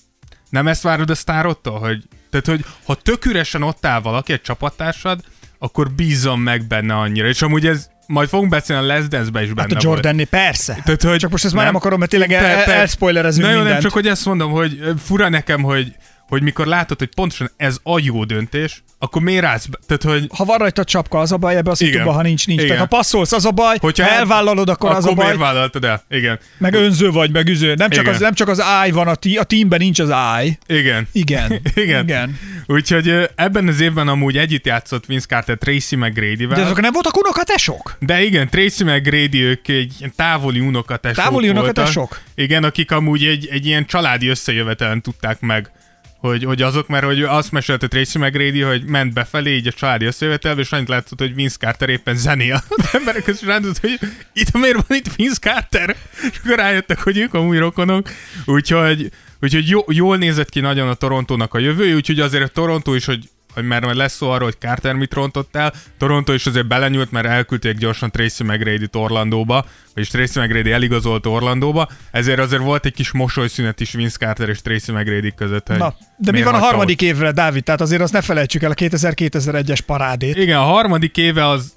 [0.50, 4.40] nem ezt várod a sztárottól, hogy, tehát, hogy ha tök üresen ott áll valaki, egy
[4.42, 5.20] csapattársad,
[5.58, 7.26] akkor bízzon meg benne annyira.
[7.28, 9.84] És amúgy ez, majd fogunk beszélni a Les Dance-be is benne Hát a volt.
[9.84, 10.78] Jordanné, persze.
[10.84, 13.56] Tehát, hogy Csak most ezt már nem akarom, mert tényleg el- per- elspoilerezünk Na jó,
[13.56, 13.84] nem mindent.
[13.84, 15.96] csak, hogy ezt mondom, hogy fura nekem, hogy,
[16.28, 19.78] hogy mikor látod, hogy pontosan ez a jó döntés, akkor miért állsz be?
[19.86, 22.62] Tehát, hogy ha van rajta csapka, az a baj ebbe a szituba, ha nincs, nincs.
[22.62, 22.72] Igen.
[22.76, 25.24] Tehát ha passzolsz, az a baj, Hogyha ha el- elvállalod, akkor, az a akkor baj.
[25.24, 26.02] miért vállaltad el?
[26.08, 26.38] Igen.
[26.58, 27.74] Meg önző vagy, meg üző.
[27.74, 28.14] Nem csak, Igen.
[28.14, 30.58] az, nem csak az áj van, a, tí, a teamben nincs az áj.
[30.66, 31.08] Igen.
[31.12, 31.52] Igen.
[31.74, 32.02] Igen.
[32.04, 32.38] Igen.
[32.66, 36.56] Úgyhogy ebben az évben amúgy együtt játszott Vince Carter Tracy McGrady-vel.
[36.58, 37.96] De azok nem voltak unokatesok?
[37.98, 42.20] De igen, Tracy McGrady, ők egy távoli unokatesok Távoli unokatesok?
[42.34, 45.70] Igen, akik amúgy egy, egy ilyen családi összejövetelen tudták meg,
[46.18, 50.04] hogy, hogy azok, mert hogy azt mesélte Tracy McGrady, hogy ment befelé így a családi
[50.04, 52.54] összejövetelbe, és annyit látszott, hogy Vince Carter éppen zenél.
[52.68, 53.98] Az emberek között rándott, hogy
[54.32, 55.96] itt miért van itt Vince Carter?
[56.30, 58.10] És akkor rájöttek, hogy ők amúgy rokonok.
[58.44, 62.94] Úgyhogy, úgyhogy jó, jól nézett ki nagyon a Torontónak a jövője, úgyhogy azért a Torontó
[62.94, 66.46] is, hogy hogy mert majd lesz szó arról, hogy Carter mit rontott el, Toronto is
[66.46, 72.62] azért belenyúlt, mert elküldték gyorsan Tracy McGrady-t Orlandóba, vagyis Tracy McGrady eligazolt Orlandóba, ezért azért
[72.62, 75.66] volt egy kis mosolyszünet is Vince Carter és Tracy McGrady között.
[75.66, 77.64] hogy Na, de mi van a harmadik évre, Dávid?
[77.64, 80.36] Tehát azért azt ne felejtsük el a 2000-2001-es parádét.
[80.36, 81.74] Igen, a harmadik éve az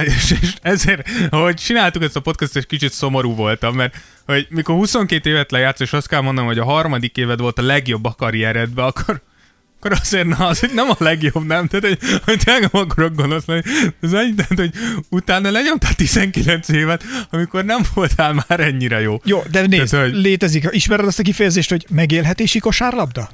[0.00, 4.74] és, és ezért, ahogy csináltuk ezt a podcastot, egy kicsit szomorú voltam, mert hogy mikor
[4.74, 8.14] 22 évet lejátsz, és azt kell mondanom, hogy a harmadik éved volt a legjobb a
[8.18, 9.22] karrieredben, akkor
[9.84, 11.66] akkor azért na, az hogy nem a legjobb, nem?
[11.66, 13.62] Tehát, hogy, hogy nem akarok gonosz lenni.
[14.00, 14.70] Ez annyi, tehát, hogy
[15.08, 19.20] utána lenyomtál 19 évet, amikor nem voltál már ennyire jó.
[19.24, 23.28] Jó, de nézd, Tehát, hogy- létezik, ismered azt a kifejezést, hogy megélhetési kosárlabda?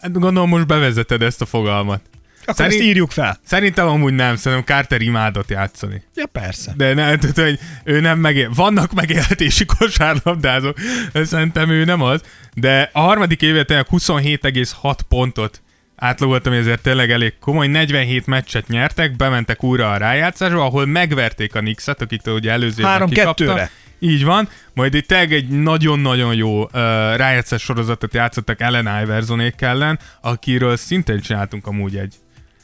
[0.00, 2.00] Hát gondolom most bevezeted ezt a fogalmat.
[2.42, 3.38] Akkor Szerint- ezt írjuk fel.
[3.44, 6.02] Szerintem amúgy nem, szerintem Carter imádott játszani.
[6.14, 6.72] Ja, persze.
[6.76, 8.50] De ne, tehát, hogy ő nem megél...
[8.54, 10.76] Vannak megélhetési kosárlabdázók,
[11.14, 12.20] szerintem ő nem az,
[12.54, 15.62] de a harmadik tényleg 27,6 pontot
[15.96, 17.66] átlagolt, ami ezért tényleg elég komoly.
[17.66, 22.90] 47 meccset nyertek, bementek újra a rájátszásba, ahol megverték a Knicks-et, akiktől ugye előző évben
[22.90, 23.44] Három kikapta.
[23.44, 23.70] kettőre.
[23.98, 26.70] Így van, majd itt egy nagyon-nagyon jó uh,
[27.16, 32.14] rájátszás sorozatot játszottak Ellen Iversonék ellen, akiről szintén csináltunk amúgy egy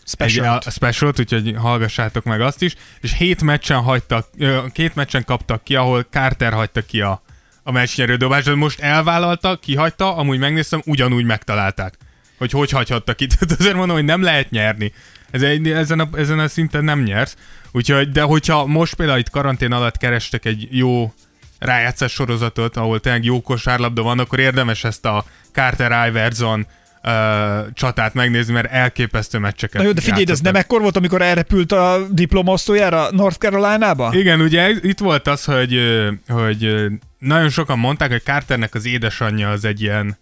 [0.05, 0.57] Special.
[0.57, 4.29] egy, a specialt, úgyhogy hallgassátok meg azt is, és hét meccsen hagytak,
[4.73, 7.23] két meccsen kaptak ki, ahol Carter hagyta ki a,
[7.63, 11.95] a meccsnyerő dobást, most elvállalta, kihagyta, amúgy megnéztem, ugyanúgy megtalálták,
[12.39, 13.27] hogy hogy hagyhatta ki.
[13.27, 14.93] Tehát azért mondom, hogy nem lehet nyerni.
[15.31, 17.37] Ez egy, ezen, a, ezen a szinten nem nyersz.
[17.73, 21.13] Úgyhogy, de hogyha most például itt karantén alatt kerestek egy jó
[21.59, 26.67] rájátszás sorozatot, ahol tényleg jó kosárlabda van, akkor érdemes ezt a Carter Iverson
[27.03, 30.53] uh, csatát megnézni, mert elképesztő meccseket Na jó, de figyelj, de ez játszottak.
[30.53, 34.11] nem ekkor volt, amikor elrepült a diplomosztójára North Carolina-ba?
[34.13, 35.81] Igen, ugye itt volt az, hogy,
[36.29, 36.87] hogy
[37.19, 40.19] nagyon sokan mondták, hogy Carternek az édesanyja az egy ilyen,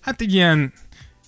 [0.00, 0.72] hát egy ilyen,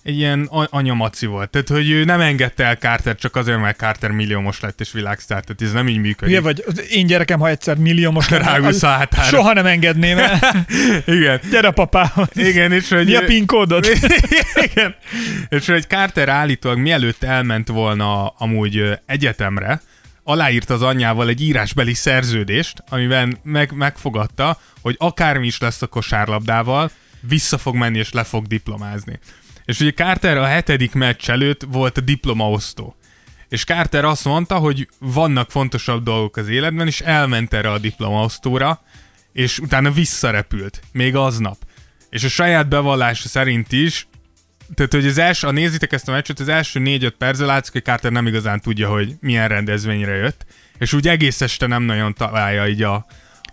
[0.07, 1.49] egy ilyen anyamaci volt.
[1.49, 5.43] Tehát, hogy ő nem engedte el Carter csak azért, mert Carter milliómos lett és világsztár.
[5.43, 6.33] Tehát ez nem így működik.
[6.33, 9.27] Ugye vagy én gyerekem, ha egyszer milliómos Rágulsz a az- hátára.
[9.27, 10.39] soha nem engedném el.
[11.17, 11.39] Igen.
[11.51, 12.27] Gyere papához.
[12.33, 13.05] Igen, és hogy...
[13.05, 13.85] Mi a PIN kódod?
[14.71, 14.95] Igen.
[15.49, 19.81] És hogy Carter állítólag mielőtt elment volna amúgy egyetemre,
[20.23, 26.91] aláírt az anyjával egy írásbeli szerződést, amiben meg, megfogadta, hogy akármi is lesz a kosárlabdával,
[27.19, 29.19] vissza fog menni és le fog diplomázni.
[29.67, 32.95] És ugye Carter a hetedik meccs előtt volt a diplomaosztó.
[33.49, 38.81] És Carter azt mondta, hogy vannak fontosabb dolgok az életben, és elment erre a diplomaosztóra,
[39.33, 41.57] és utána visszarepült, még aznap.
[42.09, 44.07] És a saját bevallása szerint is,
[44.75, 47.83] tehát, hogy az első, ha nézitek ezt a meccset, az első 4-5 percben látszik, hogy
[47.83, 50.45] Carter nem igazán tudja, hogy milyen rendezvényre jött,
[50.77, 53.05] és úgy egész este nem nagyon találja így a,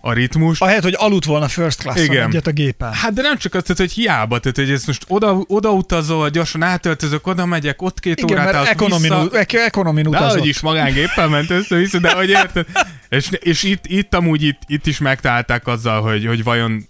[0.05, 0.61] a ritmust.
[0.61, 2.27] Ahelyett, hogy aludt volna first class Igen.
[2.27, 2.93] egyet a gépen.
[2.93, 6.29] Hát de nem csak azt, tehát, hogy hiába, tehát hogy ezt most oda, oda utazol,
[6.29, 9.63] gyorsan átöltözök, oda megyek, ott két Igen, órát mert ekonomin, vissza.
[9.65, 10.39] ekonomin De utazott.
[10.39, 12.65] hogy is magángéppel ment össze-vissza, de hogy érted?
[13.09, 16.87] És, és itt, itt amúgy itt, itt is megtalálták azzal, hogy, hogy vajon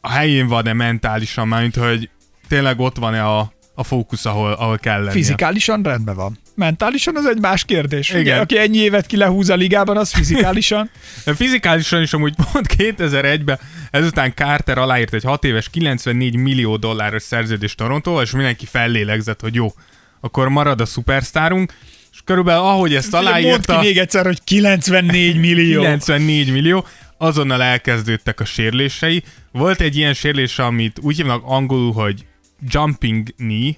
[0.00, 2.10] a helyén van-e mentálisan, mint hogy
[2.48, 5.12] tényleg ott van-e a, a fókusz, ahol, ahol kell lennie.
[5.12, 6.38] Fizikálisan rendben van.
[6.54, 8.08] Mentálisan az egy más kérdés.
[8.08, 8.20] Igen.
[8.20, 10.90] Ugye, aki ennyi évet ki lehúz a ligában, az fizikálisan.
[11.24, 13.58] De Fizikálisan is amúgy pont 2001-ben
[13.90, 19.54] ezután Carter aláírt egy 6 éves 94 millió dolláros szerződést Torontóval, és mindenki fellélegzett, hogy
[19.54, 19.72] jó,
[20.20, 21.72] akkor marad a szupersztárunk,
[22.12, 23.80] és körülbelül ahogy ezt Mondd ki aláírta...
[23.80, 25.80] még egyszer, hogy 94 millió.
[25.82, 26.86] 94 millió,
[27.18, 29.22] azonnal elkezdődtek a sérlései.
[29.52, 32.24] Volt egy ilyen sérülés, amit úgy hívnak angolul, hogy
[32.68, 33.72] jumping knee,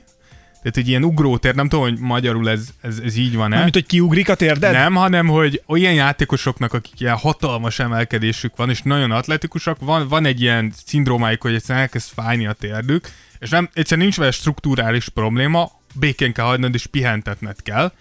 [0.64, 3.54] tehát egy ilyen ugrótér, nem tudom, hogy magyarul ez, ez, ez így van-e.
[3.54, 4.72] Nem, mint hogy kiugrik a térded?
[4.72, 10.24] Nem, hanem hogy olyan játékosoknak, akik ilyen hatalmas emelkedésük van, és nagyon atletikusak, van, van
[10.24, 15.08] egy ilyen szindrómájuk, hogy egyszerűen elkezd fájni a térdük, és nem, egyszerűen nincs vele strukturális
[15.08, 17.92] probléma, békén kell hagynod, és pihentetned kell.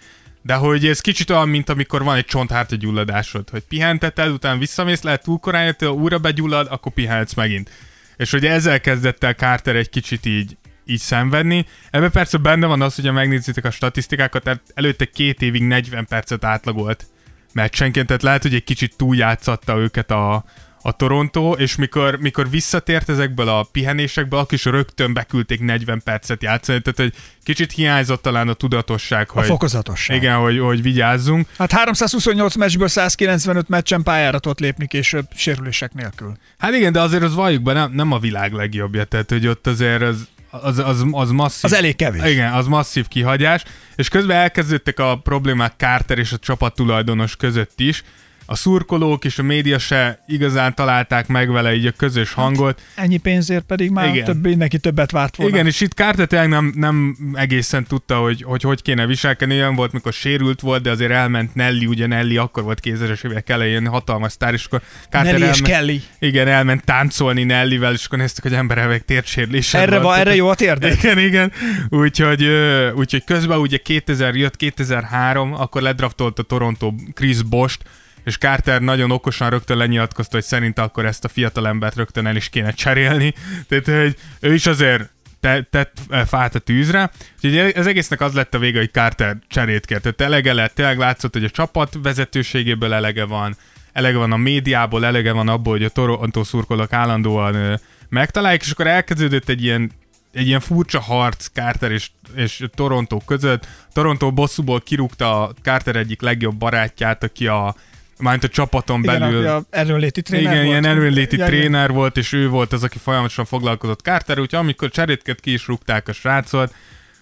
[0.42, 5.02] De hogy ez kicsit olyan, mint amikor van egy csonthártya gyulladásod, hogy pihenteted, utána visszamész,
[5.02, 7.70] lehet túl korán jöttél, újra begyullad, akkor pihenhetsz megint.
[8.18, 11.66] És hogy ezzel kezdett el Carter egy kicsit így, így szenvedni.
[11.92, 16.06] Ebben persze benne van az, hogy ha megnézitek a statisztikákat, tehát előtte két évig 40
[16.06, 17.06] percet átlagolt
[17.54, 20.44] meccsenként, tehát lehet, hogy egy kicsit túljátszatta őket a,
[20.86, 26.44] a Toronto, és mikor, mikor visszatért ezekből a pihenésekből, akkor is rögtön beküldték 40 percet
[26.44, 30.18] játszani, tehát hogy kicsit hiányzott talán a tudatosság, A hogy, fokozatosság.
[30.18, 31.48] igen, hogy, hogy vigyázzunk.
[31.58, 36.38] Hát 328 meccsből 195 meccsen pályára tudott lépni később sérülések nélkül.
[36.58, 39.68] Hát igen, de azért az valljuk be, nem, nem a világ legjobbja, tehát hogy ott
[39.68, 40.28] azért az,
[40.62, 41.64] az, az, az masszív.
[41.64, 42.32] Az elég kevés.
[42.32, 43.64] Igen, az masszív kihagyás,
[43.96, 48.04] és közben elkezdődtek a problémák Carter és a csapat tulajdonos között is.
[48.46, 52.82] A szurkolók és a média se igazán találták meg vele így a közös hangot.
[52.96, 54.26] Ennyi pénzért pedig már Igen.
[54.26, 55.54] több, mindenki többet várt volna.
[55.54, 59.56] Igen, és itt Carter tényleg nem, nem egészen tudta, hogy, hogy hogy kéne viselkedni.
[59.56, 63.50] Olyan volt, mikor sérült volt, de azért elment Nelly, ugye Nelly akkor volt 2000-es évek
[63.50, 66.02] elején hatalmas sztár, és akkor Carter Nelly és elment, Kelly.
[66.20, 70.18] igen, elment táncolni Nellyvel, és akkor néztek, hogy emberek térsérlése Erre, van.
[70.20, 70.98] erre jó a térded?
[70.98, 71.52] Igen, igen.
[71.90, 72.48] Úgyhogy,
[72.96, 77.82] úgyhogy közben ugye 2000 jött 2003, akkor ledraftolt a Toronto Chris Bost,
[78.24, 82.50] és Carter nagyon okosan rögtön lenyilatkozta, hogy szerint akkor ezt a fiatalembert rögtön el is
[82.50, 83.34] kéne cserélni.
[83.68, 87.12] Tehát, hogy ő is azért te, tett eh, fát a tűzre.
[87.36, 90.02] Úgyhogy ez egésznek az lett a vége, hogy Carter cserét kért.
[90.02, 93.58] Tehát elege lett, tényleg látszott, hogy a csapat vezetőségéből elege van,
[93.94, 97.74] elege van a médiából, elege van abból, hogy a Toronto szurkolók állandóan ö,
[98.10, 99.92] megtalálják, és akkor elkezdődött egy ilyen
[100.34, 103.68] egy ilyen furcsa harc Carter és, és Toronto között.
[103.94, 107.76] Toronto bosszúból kirúgta a Carter egyik legjobb barátját, aki a
[108.20, 109.48] Mármint a csapaton Igen, belül.
[109.48, 110.70] a erőnléti tréner Igen, volt.
[110.70, 114.90] ilyen erőnléti Ja, tréner volt, és ő volt az, aki folyamatosan foglalkozott Carter, úgyhogy amikor
[114.90, 116.74] cserétket ki is rúgták a srácot,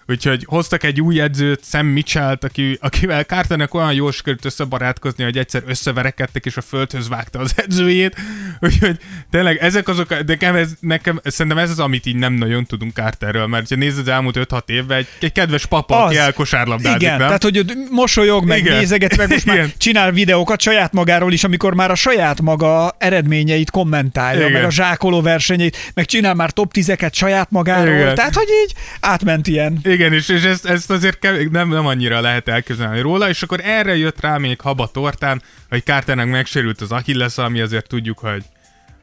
[0.06, 5.38] Úgyhogy hoztak egy új edzőt, Sam Mitchell-t, aki, akivel Carternek olyan jól sikerült összebarátkozni, hogy
[5.38, 8.16] egyszer összeverekedtek, és a földhöz vágta az edzőjét.
[8.60, 8.96] Úgyhogy
[9.30, 12.94] tényleg ezek azok, de nekem, ez, nekem szerintem ez az, amit így nem nagyon tudunk
[12.94, 16.22] Carterről, mert ha nézed az elmúlt 5-6 évben, egy, egy kedves papa, aki Az.
[16.22, 17.26] elkosárlabdázik, Igen, nem?
[17.26, 18.76] tehát hogy mosolyog, meg Igen.
[18.76, 19.72] nézeget, meg most már Igen.
[19.76, 24.52] csinál videókat saját magáról is, amikor már a saját maga eredményeit kommentálja, Igen.
[24.52, 27.94] meg a zsákoló versenyeit, meg csinál már top 10-eket saját magáról.
[27.94, 28.14] Igen.
[28.14, 29.78] Tehát, hogy így átment ilyen.
[29.82, 33.60] Igen, és, és ezt, ezt azért kev- nem, nem annyira lehet elképzelni róla, és akkor
[33.62, 38.44] erre jött rá még haba tortán, hogy Carternek megsérült az Achilles, ami azért tudjuk, hogy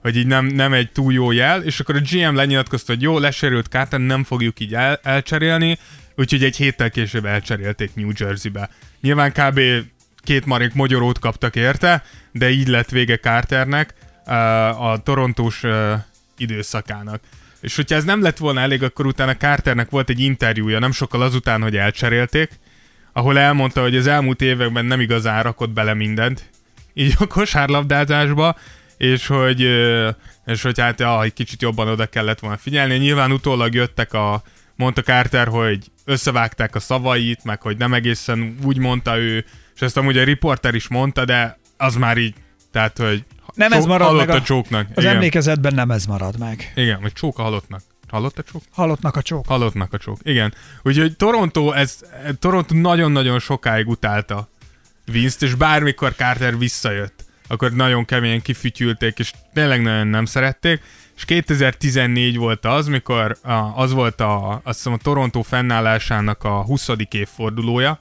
[0.01, 3.18] hogy így nem, nem egy túl jó jel, és akkor a GM lenyilatkozta, hogy jó,
[3.18, 5.78] lesérült Carter, nem fogjuk így el, elcserélni,
[6.16, 8.70] úgyhogy egy héttel később elcserélték New Jersey-be.
[9.01, 9.59] Nyilván kb.
[10.24, 13.93] két marék mogyorót kaptak érte, de így lett vége Carternek
[14.80, 15.93] a torontós uh,
[16.38, 17.22] időszakának.
[17.62, 21.22] És hogyha ez nem lett volna elég, akkor utána Carternek volt egy interjúja, nem sokkal
[21.22, 22.60] azután, hogy elcserélték,
[23.14, 26.49] ahol elmondta, hogy az elmúlt években nem igazán rakott bele mindent,
[26.93, 28.55] így a kosárlabdázásba,
[28.97, 29.62] és hogy,
[30.45, 32.97] és hogy hát ja, egy kicsit jobban oda kellett volna figyelni.
[32.97, 34.43] Nyilván utólag jöttek a,
[34.76, 39.45] mondta Carter, hogy összevágták a szavait, meg hogy nem egészen úgy mondta ő,
[39.76, 42.34] és ezt amúgy a riporter is mondta, de az már így,
[42.72, 43.24] tehát, hogy
[43.60, 44.88] Nem ez marad hallott meg a- a csóknak.
[44.95, 45.16] Az Igen.
[45.16, 46.72] emlékezetben nem ez marad meg.
[46.76, 47.82] Igen, vagy csók a halottnak.
[48.07, 48.62] Hallott a csók?
[48.72, 49.47] Halottnak a csók.
[49.47, 50.18] Halottnak a csók.
[50.24, 50.53] Igen.
[50.84, 51.99] Úgyhogy Toronto, ez,
[52.39, 54.49] Toronto nagyon-nagyon sokáig utálta
[55.05, 60.82] Vince-t, és bármikor Carter visszajött, akkor nagyon keményen kifütyülték, és tényleg nagyon nem szerették.
[61.16, 63.38] És 2014 volt az, mikor
[63.76, 66.89] az volt a, azt hiszem a Toronto fennállásának a 20.
[67.12, 67.99] évfordulója,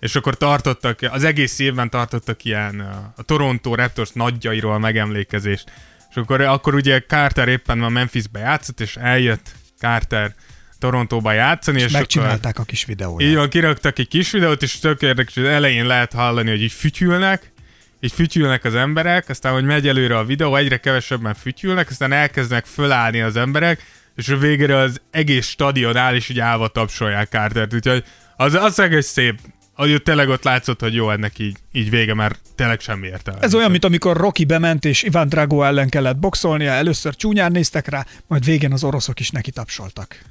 [0.00, 5.72] és akkor tartottak, az egész évben tartottak ilyen a- a Toronto Raptors nagyjairól megemlékezést.
[6.10, 10.34] És akkor, akkor ugye Carter éppen már Memphisbe játszott, és eljött Carter
[10.78, 13.30] Torontóba játszani, és, És akkor megcsinálták a kis videóját.
[13.30, 16.72] így van, kiraktak egy kis videót, és tök érdekes, hogy elején lehet hallani, hogy így
[16.72, 17.52] fütyülnek,
[18.00, 22.64] így fütyülnek az emberek, aztán, hogy megy előre a videó, egyre kevesebben fütyülnek, aztán elkezdenek
[22.66, 23.84] fölállni az emberek,
[24.16, 28.04] és a végére az egész stadion áll, és így állva tapsolják Cartert, úgyhogy
[28.36, 29.38] az, az egész szép,
[29.80, 33.40] hogy ott tényleg ott látszott, hogy jó, ennek így, így vége, mert tényleg semmi értelme.
[33.40, 37.88] Ez olyan, mint amikor Rocky bement, és Ivan Drago ellen kellett boxolnia, először csúnyán néztek
[37.88, 40.22] rá, majd végén az oroszok is neki tapsoltak.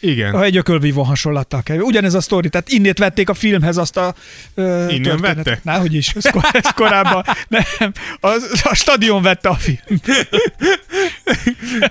[0.00, 0.32] Igen.
[0.32, 1.78] Ha egy ökölvívó hasonlattal kell.
[1.78, 4.14] Ugyanez a sztori, tehát innét vették a filmhez azt a
[4.54, 5.60] ö, Innen vette?
[5.62, 7.24] Náhogy is, ez, kor, ez korábban.
[7.48, 9.78] Nem, az, a stadion vette a film.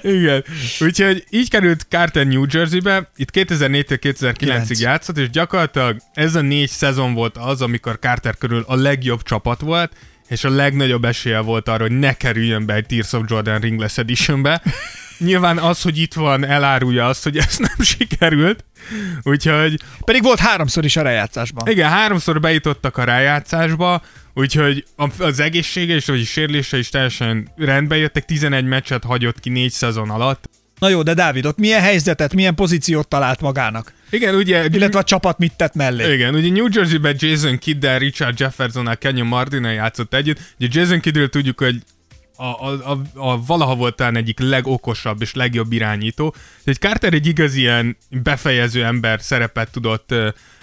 [0.02, 0.44] Igen.
[0.80, 4.80] Úgyhogy így került Carter New Jerseybe, itt 2004-től 2009-ig Kilenc.
[4.80, 9.62] játszott, és gyakorlatilag ez a négy szezon volt az, amikor Carter körül a legjobb csapat
[9.62, 9.92] volt,
[10.28, 13.98] és a legnagyobb esélye volt arra, hogy ne kerüljön be egy Tears of Jordan Ringless
[13.98, 14.62] Editionbe.
[15.20, 18.66] Nyilván az, hogy itt van, elárulja azt, hogy ez nem sikerült.
[19.24, 21.68] Úgyhogy Pedig volt háromszor is a rejátszásban.
[21.68, 24.02] igen, háromszor bejutottak a rájátszásba,
[24.34, 24.86] úgyhogy
[25.18, 30.10] az egészsége és vagy sérülése is teljesen rendbe jöttek, 11 meccset hagyott ki négy szezon
[30.10, 30.50] alatt.
[30.80, 33.94] Na jó, de Dávid, ott milyen helyzetet, milyen pozíciót talált magának?
[34.10, 36.14] Igen, ugye Illetve a csapat mit tett mellé?
[36.14, 40.40] Igen, ugye New Jersey-ben Jason Kidd-del, Richard Jeffersonnal, Kenyon Martin játszott együtt.
[40.60, 41.76] Ugye Jason Kiddről tudjuk, hogy
[42.40, 46.36] a, a, a, a valaha volt talán egyik legokosabb és legjobb irányító.
[46.64, 50.14] Egy Carter egy igazi ilyen befejező ember szerepet tudott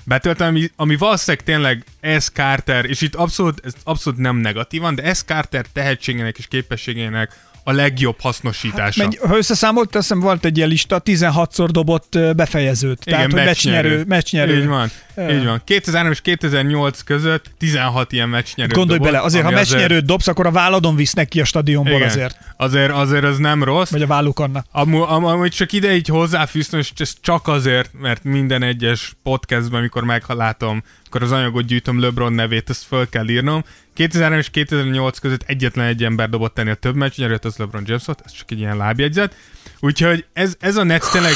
[0.05, 5.03] betölteni, ami, ami valószínűleg tényleg ez Carter, és itt abszolút, ez abszolút nem negatívan, de
[5.03, 9.03] ez Carter tehetségének és képességének a legjobb hasznosítása.
[9.03, 13.05] Menj, ha összeszámolt, azt hiszem volt egy ilyen lista, 16-szor dobott befejezőt.
[13.05, 14.05] Tehát, hogy meccsnyerő.
[14.07, 14.59] meccsnyerő.
[14.59, 14.91] Így van.
[15.31, 15.61] Így van.
[15.65, 20.47] 2003 és 2008 között 16 ilyen meccsnyerő Gondolj dobott, bele, azért, ha meccsnyerőt dobsz, akkor
[20.47, 22.39] a válladon visznek ki a stadionból igen, azért.
[22.57, 22.93] azért.
[22.93, 23.91] Azért az nem rossz.
[23.91, 24.65] Vagy a vállukonna.
[24.71, 29.79] Amú, am, amúgy csak ide így hozzáfűztem, és ez csak azért, mert minden egyes podcastben,
[29.79, 33.65] amikor meglátom, akkor az anyagot gyűjtöm LeBron nevét, ezt föl kell írnom.
[33.95, 38.23] 2003 és 2008 között egyetlen egy ember dobott ennél több meccsnyerőt, az LeBron James volt,
[38.25, 39.35] ez csak egy ilyen lábjegyzet.
[39.81, 41.33] Úgyhogy ez, ez a Nets tényleg,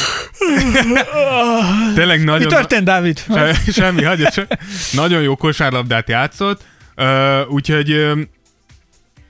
[1.94, 2.48] tényleg Mi nagyon...
[2.48, 3.18] történt, Dávid?
[3.18, 4.46] Se, semmi, hagyja, se.
[4.92, 6.62] Nagyon jó kosárlabdát játszott,
[7.48, 8.12] úgyhogy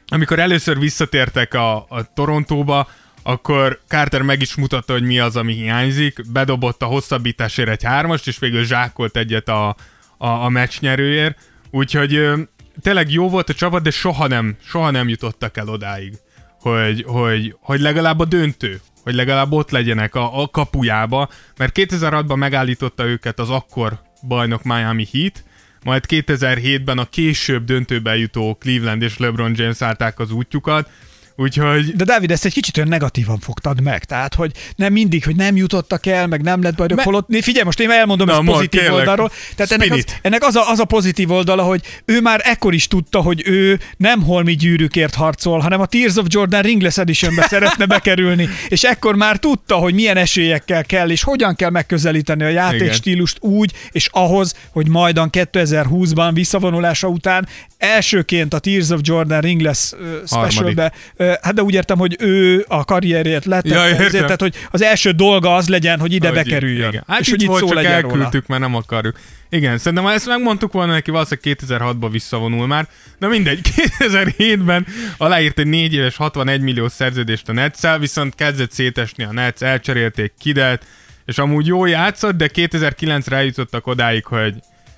[0.09, 2.89] amikor először visszatértek a, a Torontóba,
[3.23, 6.31] akkor Carter meg is mutatta, hogy mi az, ami hiányzik.
[6.33, 9.69] Bedobott a hosszabbításért egy hármast, és végül zsákolt egyet a,
[10.19, 11.39] a, a meccsnyerőért.
[11.71, 12.29] Úgyhogy
[12.83, 16.15] tényleg jó volt a csapat, de soha nem, soha nem jutottak el odáig,
[16.61, 22.37] hogy, hogy, hogy legalább a döntő, hogy legalább ott legyenek a, a kapujába, mert 2006-ban
[22.37, 25.45] megállította őket az akkor bajnok Miami Heat,
[25.85, 30.91] majd 2007-ben a később döntőbe jutó Cleveland és LeBron James állták az útjukat,
[31.41, 34.05] úgyhogy De Dávid, ezt egy kicsit olyan negatívan fogtad meg.
[34.05, 37.29] Tehát, hogy nem mindig, hogy nem jutottak el, meg nem lett bajnok, Me- holott...
[37.41, 38.99] Figyelj, most én elmondom Na, ezt mond, pozitív kérlek.
[38.99, 39.31] oldalról.
[39.57, 42.89] Tehát ennek, az, ennek az, a, az a pozitív oldala, hogy ő már ekkor is
[42.89, 47.87] tudta, hogy ő nem holmi gyűrűkért harcol, hanem a Tears of Jordan Ringless Editionbe szeretne
[47.97, 48.49] bekerülni.
[48.69, 53.73] És ekkor már tudta, hogy milyen esélyekkel kell, és hogyan kell megközelíteni a játékstílust úgy,
[53.91, 60.93] és ahhoz, hogy majdan 2020-ban visszavonulása után elsőként a Tears of Jordan Ringless uh, specialbe,
[61.17, 64.83] uh, hát de úgy értem, hogy ő a karrierjét lett, Ja, ezért, tehát hogy az
[64.83, 66.89] első dolga az legyen, hogy ide Hogy- bekerüljön.
[66.89, 67.05] Igen.
[67.07, 68.13] Hát és itt hogy itt volt, szó csak legyen róla.
[68.15, 69.19] elküldtük, mert nem akarjuk.
[69.49, 72.89] Igen, szerintem ezt megmondtuk volna neki, valószínűleg 2006-ban visszavonul már.
[73.19, 73.61] De mindegy,
[73.99, 79.61] 2007-ben aláírt egy 4 éves 61 millió szerződést a Netszel, viszont kezdett szétesni a Nets,
[79.63, 80.85] elcserélték Kidet,
[81.27, 84.55] és amúgy jó játszott, de 2009-re eljutottak odáig, hogy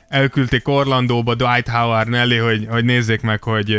[0.08, 3.78] elküldték Orlandóba Dwight Howard mellé, hogy, hogy nézzék meg, hogy,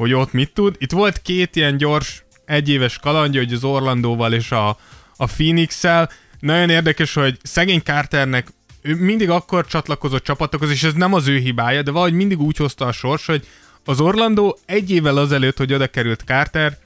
[0.00, 0.74] hogy ott mit tud.
[0.78, 4.68] Itt volt két ilyen gyors egyéves kalandja, hogy az Orlandóval és a,
[5.16, 6.10] a Phoenix-el.
[6.38, 8.48] Nagyon érdekes, hogy szegény Carternek
[8.82, 12.56] ő mindig akkor csatlakozott csapatokhoz, és ez nem az ő hibája, de valahogy mindig úgy
[12.56, 13.46] hozta a sors, hogy
[13.84, 16.78] az Orlando egy évvel azelőtt, hogy oda került Carter,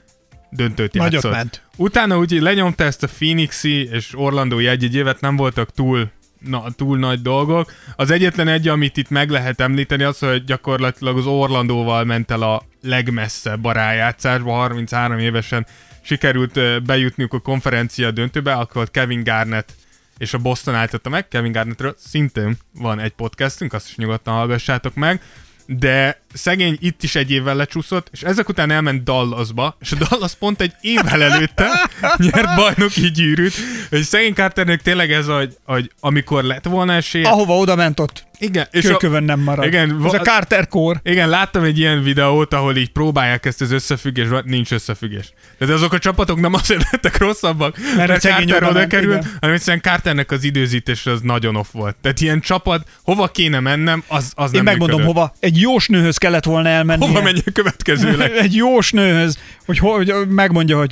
[0.49, 1.31] döntőt Nagyot játszott.
[1.31, 1.61] ment.
[1.75, 6.11] Utána úgy lenyomta ezt a Phoenixi és Orlando egy-egy évet, nem voltak túl,
[6.47, 7.71] na, túl nagy dolgok.
[7.95, 12.41] Az egyetlen egy, amit itt meg lehet említeni, az, hogy gyakorlatilag az Orlandóval ment el
[12.41, 15.65] a legmesszebb a rájátszásba, 33 évesen
[16.01, 19.73] sikerült bejutniuk a konferencia döntőbe, akkor Kevin Garnett
[20.17, 24.95] és a Boston álltatta meg, Kevin Garnettről szintén van egy podcastünk, azt is nyugodtan hallgassátok
[24.95, 25.21] meg,
[25.65, 30.33] de szegény itt is egy évvel lecsúszott, és ezek után elment Dallasba, és a Dallas
[30.35, 31.89] pont egy évvel előtte
[32.31, 33.53] nyert bajnoki gyűrűt,
[33.89, 38.23] és szegény Carternek tényleg ez, hogy, hogy amikor lett volna esélye, Ahova oda ment ott,
[38.39, 39.65] igen, és a, kőkövön nem marad.
[39.65, 40.99] igen, Ez a Carter kór.
[41.03, 45.33] igen, láttam egy ilyen videót, ahol így próbálják ezt az összefüggést, nincs összefüggés.
[45.57, 49.37] Tehát azok a csapatok nem azért lettek rosszabbak, mert, mert Carter oda került, igen.
[49.39, 51.95] hanem egyszerűen Carternek az időzítés az nagyon off volt.
[52.01, 55.15] Tehát ilyen csapat, hova kéne mennem, az, az Én nem megmondom, működött.
[55.15, 55.33] hova.
[55.39, 57.05] Egy jós nőhöz kellett volna elmenni.
[57.05, 58.31] Hova menjek következőleg?
[58.45, 60.91] Egy jós nőhöz, hogy, hogy megmondja, hogy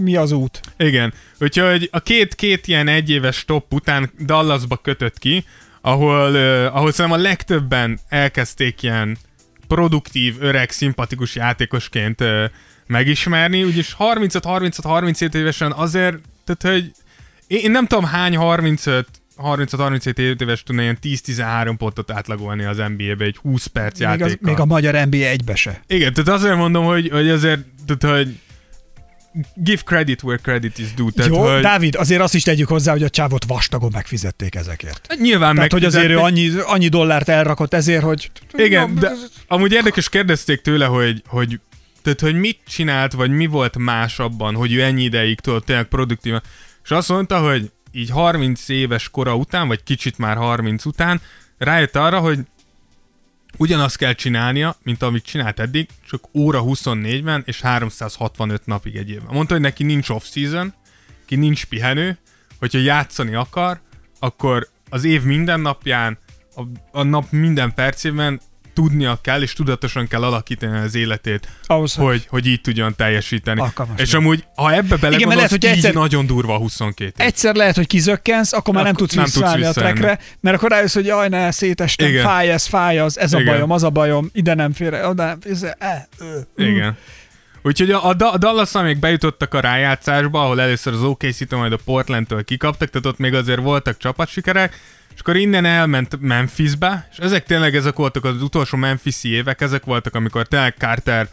[0.00, 0.60] mi az út.
[0.76, 1.12] Igen.
[1.38, 5.44] Úgyhogy a két, két ilyen egyéves stop után Dallasba kötött ki,
[5.80, 9.18] ahol, uh, ahol szerintem a legtöbben elkezdték ilyen
[9.68, 12.44] produktív, öreg, szimpatikus játékosként uh,
[12.86, 16.90] megismerni, úgyis 35-36-37 évesen azért, tehát hogy
[17.46, 19.08] én, én nem tudom hány 35
[19.44, 24.50] 35-37 éves tudna ilyen 10-13 pontot átlagolni az NBA-be egy 20 perc Még, az, játékkal.
[24.50, 25.82] még a magyar NBA egybe se.
[25.86, 28.38] Igen, tehát azért mondom, hogy, hogy azért, tehát, hogy
[29.54, 31.10] give credit where credit is due.
[31.10, 35.06] Tehát, Jó, hogy, Dávid, azért azt is tegyük hozzá, hogy a csávot vastagon megfizették ezekért.
[35.08, 38.30] Hát Nyilván Tehát, hogy azért ő annyi, annyi dollárt elrakott ezért, hogy...
[38.52, 39.12] Igen, de
[39.46, 41.60] amúgy érdekes kérdezték tőle, hogy, hogy
[42.02, 45.84] tehát, hogy mit csinált, vagy mi volt más abban, hogy ő ennyi ideig tudott tényleg
[45.84, 46.42] produktívan.
[46.84, 51.20] És azt mondta, hogy így 30 éves kora után, vagy kicsit már 30 után
[51.58, 52.38] rájött arra, hogy
[53.56, 59.34] ugyanazt kell csinálnia, mint amit csinált eddig, csak óra 24-ben és 365 napig egy évben.
[59.34, 60.74] Mondta, hogy neki nincs off-season,
[61.26, 62.18] ki nincs pihenő,
[62.58, 63.80] hogyha játszani akar,
[64.18, 66.18] akkor az év minden napján,
[66.56, 66.62] a,
[66.92, 68.40] a nap minden percében
[68.74, 73.60] tudnia kell, és tudatosan kell alakítani az életét, Ahhoz, hogy- hogy, hogy így tudjon teljesíteni.
[73.60, 77.04] Alkalmas és amúgy, ha ebbe belegondolsz, mert lehet, hogy így egyszer- nagyon durva a 22
[77.18, 77.26] év.
[77.26, 79.98] Egyszer lehet, hogy kizökkensz, akkor már nem Akkor tudsz nem tudsz visszaállni a visszaállni.
[80.00, 82.24] trekre, mert akkor rájössz, hogy jaj, ne, szétestem, Igen.
[82.24, 83.52] fáj ez, fáj az, ez a Igen.
[83.52, 86.38] bajom, az a bajom, ide nem fér, oda nem ez, e, ö.
[86.56, 86.96] Igen.
[87.62, 91.72] Úgyhogy a, a, Da- a dallas még bejutottak a rájátszásba, ahol először az OKC-től, majd
[91.72, 94.80] a Portlandtől kikaptak, tehát ott még azért voltak csapatsikerek,
[95.14, 99.84] és akkor innen elment Memphisbe, és ezek tényleg ezek voltak az utolsó Memphisi évek, ezek
[99.84, 101.28] voltak, amikor tényleg Carter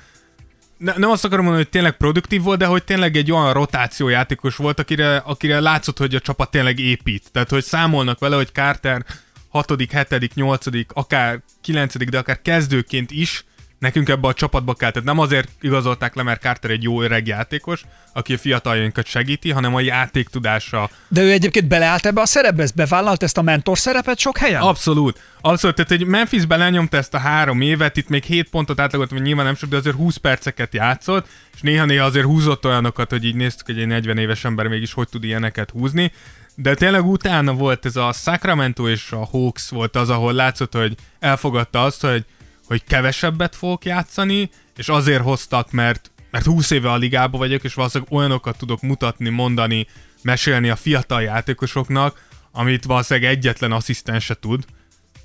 [0.78, 4.56] ne, nem azt akarom mondani, hogy tényleg produktív volt, de hogy tényleg egy olyan rotációjátékos
[4.56, 7.32] volt, akire, akire látszott, hogy a csapat tényleg épít.
[7.32, 9.06] Tehát, hogy számolnak vele, hogy Carter
[9.50, 9.74] 6.,
[10.10, 13.46] 7., 8., akár 9., de akár kezdőként is
[13.80, 14.92] nekünk ebbe a csapatba kell.
[14.92, 17.82] Tehát nem azért igazolták le, mert Carter egy jó öreg játékos,
[18.14, 20.90] aki a fiataljainkat segíti, hanem a játék tudása.
[21.08, 24.62] De ő egyébként beleállt ebbe a szerepbe, ezt bevállalt ezt a mentor szerepet sok helyen?
[24.62, 25.22] Abszolút.
[25.42, 25.76] Abszolút.
[25.76, 29.46] Tehát, hogy Memphisben lenyomta ezt a három évet, itt még 7 pontot átlagolt, vagy nyilván
[29.46, 33.66] nem sok, de azért 20 perceket játszott, és néha-néha azért húzott olyanokat, hogy így néztük,
[33.66, 36.12] hogy egy 40 éves ember mégis hogy tud ilyeneket húzni.
[36.56, 40.96] De tényleg utána volt ez a Sacramento és a Hawks volt az, ahol látszott, hogy
[41.20, 42.26] elfogadta azt, hogy,
[42.68, 47.74] hogy kevesebbet fogok játszani, és azért hoztak, mert, mert 20 éve a ligába vagyok, és
[47.74, 49.88] valószínűleg olyanokat tudok mutatni, mondani,
[50.22, 54.64] mesélni a fiatal játékosoknak, amit valószínűleg egyetlen asszisztens se tud,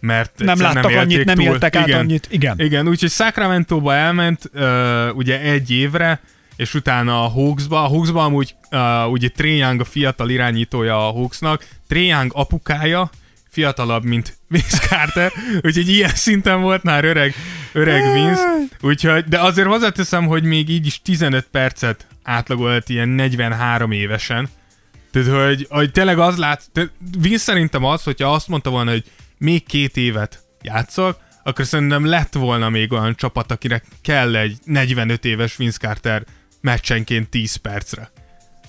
[0.01, 1.45] mert Nem láttak annyit, élték nem túl.
[1.45, 1.99] éltek át Igen.
[1.99, 2.29] annyit.
[2.31, 2.61] Igen.
[2.61, 6.21] Igen, úgyhogy Sacramento-ba elment uh, ugye egy évre,
[6.57, 7.85] és utána a Hawksba.
[7.85, 11.67] A Hawksba amúgy uh, ugye Trae Young a fiatal irányítója a Hawksnak.
[11.89, 13.11] Trae Young apukája
[13.53, 15.33] fiatalabb, mint Vince Carter,
[15.63, 17.35] úgyhogy ilyen szinten volt már öreg,
[17.73, 18.43] öreg Vince.
[18.81, 24.49] Úgyhogy, de azért hozzáteszem, hogy még így is 15 percet átlagolt ilyen 43 évesen.
[25.11, 26.71] Tehát, hogy, hogy tényleg az lát,
[27.19, 29.05] Vince szerintem az, hogyha azt mondta volna, hogy
[29.39, 35.25] még két évet játszok, akkor szerintem lett volna még olyan csapat, akire kell egy 45
[35.25, 36.25] éves Vince Carter
[36.61, 38.12] meccsenként 10 percre.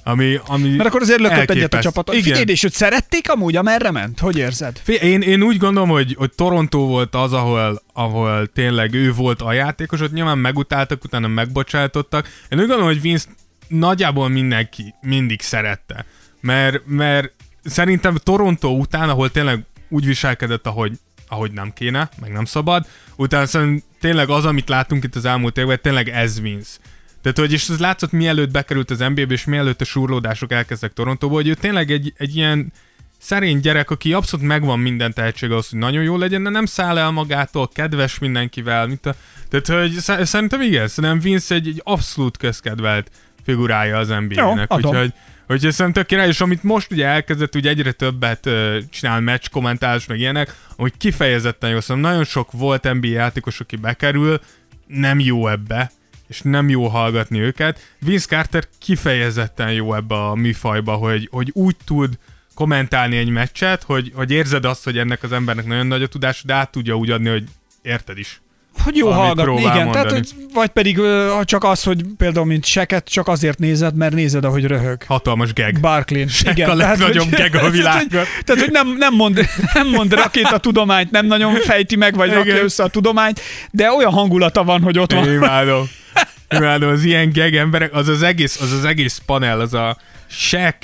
[0.04, 2.08] Ami, ami Mert akkor azért lökött egyet a csapat.
[2.14, 2.24] Igen.
[2.24, 4.20] Figyelj, és őt szerették amúgy, amerre ment?
[4.20, 4.80] Hogy érzed?
[4.84, 9.41] Figyelj, Én, én úgy gondolom, hogy, hogy Toronto volt az, ahol, ahol tényleg ő volt
[9.41, 12.26] a játékos, ott nyilván megutáltak, utána megbocsátottak.
[12.26, 13.28] Én úgy gondolom, hogy Vince
[13.68, 16.06] nagyjából mindenki mindig szerette.
[16.39, 17.34] Mert, mert
[17.64, 20.91] szerintem Toronto után, ahol tényleg úgy viselkedett, ahogy,
[21.28, 22.86] ahogy nem kéne, meg nem szabad,
[23.16, 26.78] utána szerintem tényleg az, amit látunk itt az elmúlt években, tényleg ez Vince.
[27.24, 31.36] Tehát, hogy és ez látszott mielőtt bekerült az NBA-be, és mielőtt a surlódások elkezdtek Torontóból,
[31.36, 32.71] hogy ő tényleg egy, egy ilyen
[33.17, 36.97] szerény gyerek, aki abszolút megvan minden tehetség ahhoz, hogy nagyon jó legyen, de nem száll
[36.97, 38.88] el magától, kedves mindenkivel.
[38.88, 39.15] Mint a,
[39.49, 43.11] tehát, hogy szerintem igen, szerintem Vince egy, egy abszolút közkedvelt
[43.43, 44.74] figurája az NBA-nek.
[44.74, 45.13] Úgyhogy,
[45.47, 50.05] úgyhogy szerintem király, és amit most ugye elkezdett, ugye egyre többet uh, csinál meccs kommentálás,
[50.05, 54.39] meg ilyenek, hogy kifejezetten jó, szóval nagyon sok volt NBA játékos, aki bekerül,
[54.88, 55.91] nem jó ebbe,
[56.34, 57.93] és nem jó hallgatni őket.
[57.99, 62.17] Vince Carter kifejezetten jó ebbe a műfajba, hogy, hogy úgy tud
[62.53, 66.43] kommentálni egy meccset, hogy, hogy érzed azt, hogy ennek az embernek nagyon nagy a tudás,
[66.43, 67.43] de át tudja úgy adni, hogy
[67.81, 68.41] érted is.
[68.84, 69.91] Hogy jó hallgatni, igen.
[69.91, 74.13] Tehát, hogy, vagy pedig ö, csak az, hogy például, mint seket, csak azért nézed, mert
[74.13, 75.03] nézed, ahogy röhög.
[75.03, 75.80] Hatalmas gag.
[75.80, 76.28] Barklin.
[76.28, 78.07] Shaq a legnagyobb gag a világon.
[78.07, 82.15] Tehát, hogy, tehát, hogy nem, nem, mond, nem mond rakéta tudományt, nem nagyon fejti meg,
[82.15, 82.63] vagy rakja Igen.
[82.63, 85.32] össze a tudományt, de olyan hangulata van, hogy ott van.
[85.34, 85.89] Imádom.
[86.57, 89.97] Imádom, az ilyen gag emberek, az az egész, az az egész panel, az a
[90.30, 90.78] Shaq,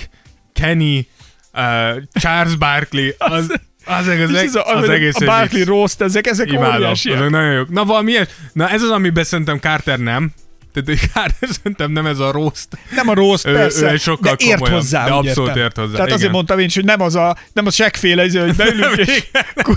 [0.54, 1.08] Kenny,
[1.54, 3.52] uh, Charles Barkley, az,
[3.98, 7.20] az, az, az, És ez a, az egész a Barkley roast, ezek, ezek Imádom, óriásiak.
[7.20, 7.70] azok nagyon jók.
[7.70, 8.28] Na valami ilyes.
[8.54, 10.32] Na ez az, amiben szerintem Carter nem.
[10.74, 12.68] Tehát hogy Carter szerintem nem ez a roast.
[12.96, 15.64] Nem a roast, Ő- persze, ő egy sokkal de ért komolyabb, hozzá, de abszolút értem.
[15.64, 16.32] ért hozzá, Tehát azért igen.
[16.32, 19.24] mondtam én is, hogy nem az a, nem a seggféle, izé, hogy beülök, és,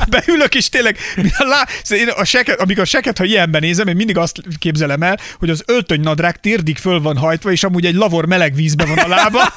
[0.08, 0.96] beülök, és tényleg,
[1.38, 5.02] lá, szóval én a seket, amikor a seket, ha ilyenben nézem, én mindig azt képzelem
[5.02, 8.98] el, hogy az öltönynadrág térdig föl van hajtva, és amúgy egy lavor meleg vízbe van
[8.98, 9.40] a lába,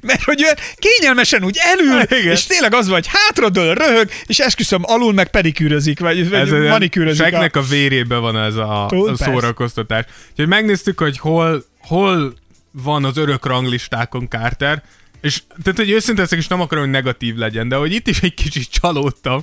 [0.00, 2.32] mert, hogy olyan kényelmesen úgy elül, Igen.
[2.32, 7.34] és tényleg az vagy hátradől, röhög, és esküszöm, alul meg pedikűrözik, vagy, vagy Ez manikűrözik.
[7.34, 7.50] A...
[7.52, 10.04] A vérében van ez a, Tud, a szórakoztatás.
[10.30, 12.34] Úgyhogy megnéztük, hogy hol, hol
[12.82, 14.82] van az örök ranglistákon Carter,
[15.20, 18.22] és tehát, hogy őszinte leszek, és nem akarom, hogy negatív legyen, de hogy itt is
[18.22, 19.42] egy kicsit csalódtam,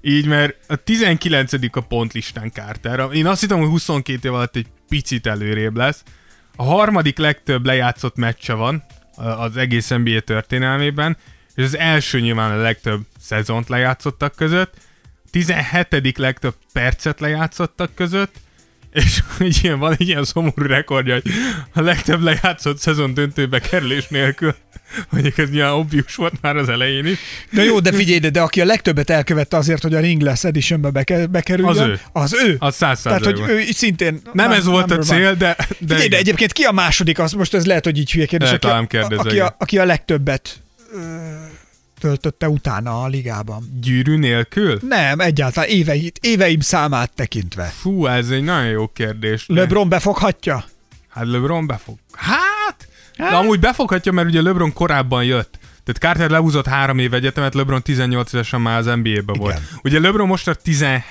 [0.00, 1.52] így, mert a 19.
[1.72, 3.08] a pontlistán Carter.
[3.12, 6.02] Én azt hittem, hogy 22 év alatt egy picit előrébb lesz.
[6.56, 8.84] A harmadik legtöbb lejátszott meccse van
[9.16, 11.16] az egész NBA történelmében,
[11.54, 14.74] és az első nyilván a legtöbb szezont lejátszottak között,
[15.30, 16.18] 17.
[16.18, 18.34] legtöbb percet lejátszottak között,
[18.92, 21.32] és egy ilyen, van egy ilyen szomorú rekordja, hogy
[21.72, 24.54] a legtöbb lejátszott szezon döntőbe kerülés nélkül,
[25.10, 27.18] mondjuk ez nyilván obvious volt már az elején is.
[27.50, 30.90] De jó, de figyelj, de, de aki a legtöbbet elkövette azért, hogy a Ringless Editionbe
[30.90, 32.00] beke, bekerüljön, Az ő.
[32.12, 32.56] Az ő.
[32.58, 34.20] Az száz Tehát, hogy ő így szintén...
[34.32, 35.34] Nem ez volt a cél, one.
[35.34, 35.56] de...
[35.78, 38.50] de, Figyelj, de egyébként ki a második, az most ez lehet, hogy így hülye kérdés,
[38.50, 40.62] aki, a, aki, a, aki a legtöbbet
[42.02, 43.78] töltötte utána a ligában.
[43.80, 44.78] Gyűrű nélkül?
[44.88, 47.64] Nem, egyáltalán évei, éveim számát tekintve.
[47.64, 49.44] Fú, ez egy nagyon jó kérdés.
[49.46, 50.64] LeBron befoghatja?
[51.08, 51.98] Hát LeBron befog.
[52.12, 52.88] Hát?
[53.16, 55.58] De amúgy befoghatja, mert ugye LeBron korábban jött.
[55.84, 59.52] Tehát Carter lehúzott három év egyetemet, LeBron 18 évesen már az NBA-be volt.
[59.52, 59.68] Igen.
[59.82, 61.02] Ugye LeBron most a 17.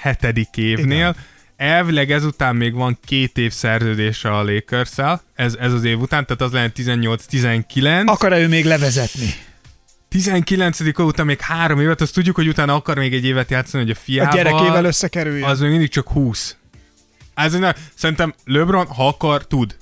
[0.55, 1.15] évnél, Igen.
[1.57, 4.91] elvileg ezután még van két év szerződése a lakers
[5.35, 8.05] ez, ez az év után, tehát az lenne 18-19.
[8.05, 9.33] Akar-e ő még levezetni?
[10.11, 10.79] 19.
[10.97, 13.99] után még három évet, azt tudjuk, hogy utána akar még egy évet játszani, hogy a
[13.99, 14.35] A fiával.
[14.35, 15.49] gyerekével összekerüljön?
[15.49, 16.55] Az még mindig csak 20.
[17.33, 19.77] Ez egy, szerintem LeBron, ha akar, tud.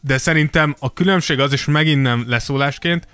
[0.00, 3.08] De szerintem a különbség az, és megint nem leszólásként,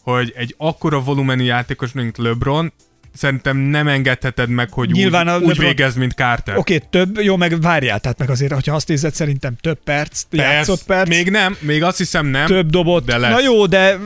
[0.00, 2.72] hogy egy akkora volumenű játékos, mint LeBron,
[3.14, 6.56] szerintem nem engedheted meg, hogy Nyilván a úgy, úgy LeBron- végez, mint Carter.
[6.56, 10.22] Oké, okay, több, jó, meg várjál, tehát meg azért, hogyha azt nézed, szerintem több perc,
[10.30, 12.46] játszott perc, Még nem, még azt hiszem nem.
[12.46, 13.06] több dobott.
[13.06, 13.30] de lesz.
[13.32, 13.98] Na jó, de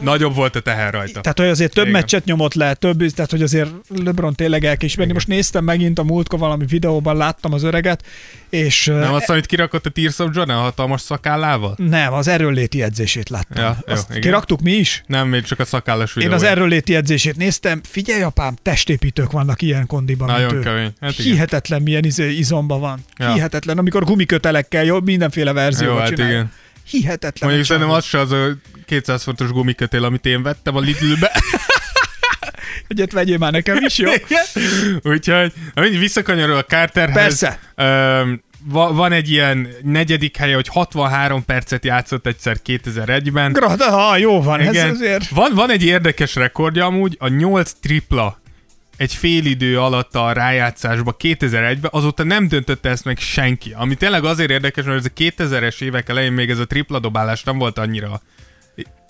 [0.00, 1.20] Nagyobb volt a teher rajta.
[1.20, 2.00] Tehát, hogy azért több Igen.
[2.00, 3.70] meccset nyomott le, több, tehát, hogy azért
[4.04, 5.06] LeBron tényleg el kell.
[5.12, 8.04] Most néztem megint a múltkor valami videóban, láttam az öreget,
[8.50, 11.74] és nem nem, azt, amit kirakott a Tears of Jordan hatalmas szakállával?
[11.76, 13.64] nem az erőnléti edzését láttam.
[13.64, 14.20] Ja, jó, Azt igen.
[14.20, 15.02] kiraktuk mi is?
[15.06, 16.34] Nem, még csak a szakállas Én videó.
[16.34, 20.68] az erőnléti edzését néztem, figyelj apám, testépítők vannak ilyen kondiban, Nagyon mint ő.
[20.68, 20.92] kemény.
[21.00, 21.32] Hát igen.
[21.32, 23.00] Hihetetlen milyen izé, izomba van.
[23.18, 23.32] Ja.
[23.32, 26.32] Hihetetlen, amikor gumikötelekkel, jó, mindenféle verzióval Jó, hát csinálja.
[26.32, 26.52] igen.
[26.90, 27.48] Hihetetlen.
[27.48, 28.46] Mondjuk szerintem az se az a
[28.86, 31.32] 200 fontos gumikötél, amit én vettem a Lidlbe.
[32.88, 34.10] Egyet vegyél már nekem is, jó?
[35.02, 37.14] Úgyhogy, amint visszakanyarul a Carterhez.
[37.14, 37.58] Persze.
[37.74, 43.52] Öm, va- van egy ilyen negyedik helye, hogy 63 percet játszott egyszer 2001-ben.
[43.52, 44.90] Grada, ha, jó van, ez Igen.
[44.90, 45.28] azért.
[45.28, 48.40] Van, van egy érdekes rekordja amúgy, a 8 tripla
[48.96, 53.72] egy fél idő alatt a rájátszásba 2001-ben, azóta nem döntötte ezt meg senki.
[53.76, 57.42] Ami tényleg azért érdekes, mert ez a 2000-es évek elején még ez a tripla dobálás
[57.42, 58.20] nem volt annyira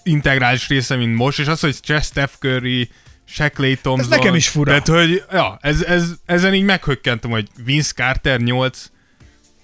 [0.03, 2.91] integrális része, mint most, és az, hogy Chess Steph Curry,
[3.25, 4.09] Shaq Thompson.
[4.09, 4.81] nekem is fura.
[4.81, 8.91] Tehát, hogy ja, ez, ez, ezen így meghökkentem, hogy Vince Carter 8.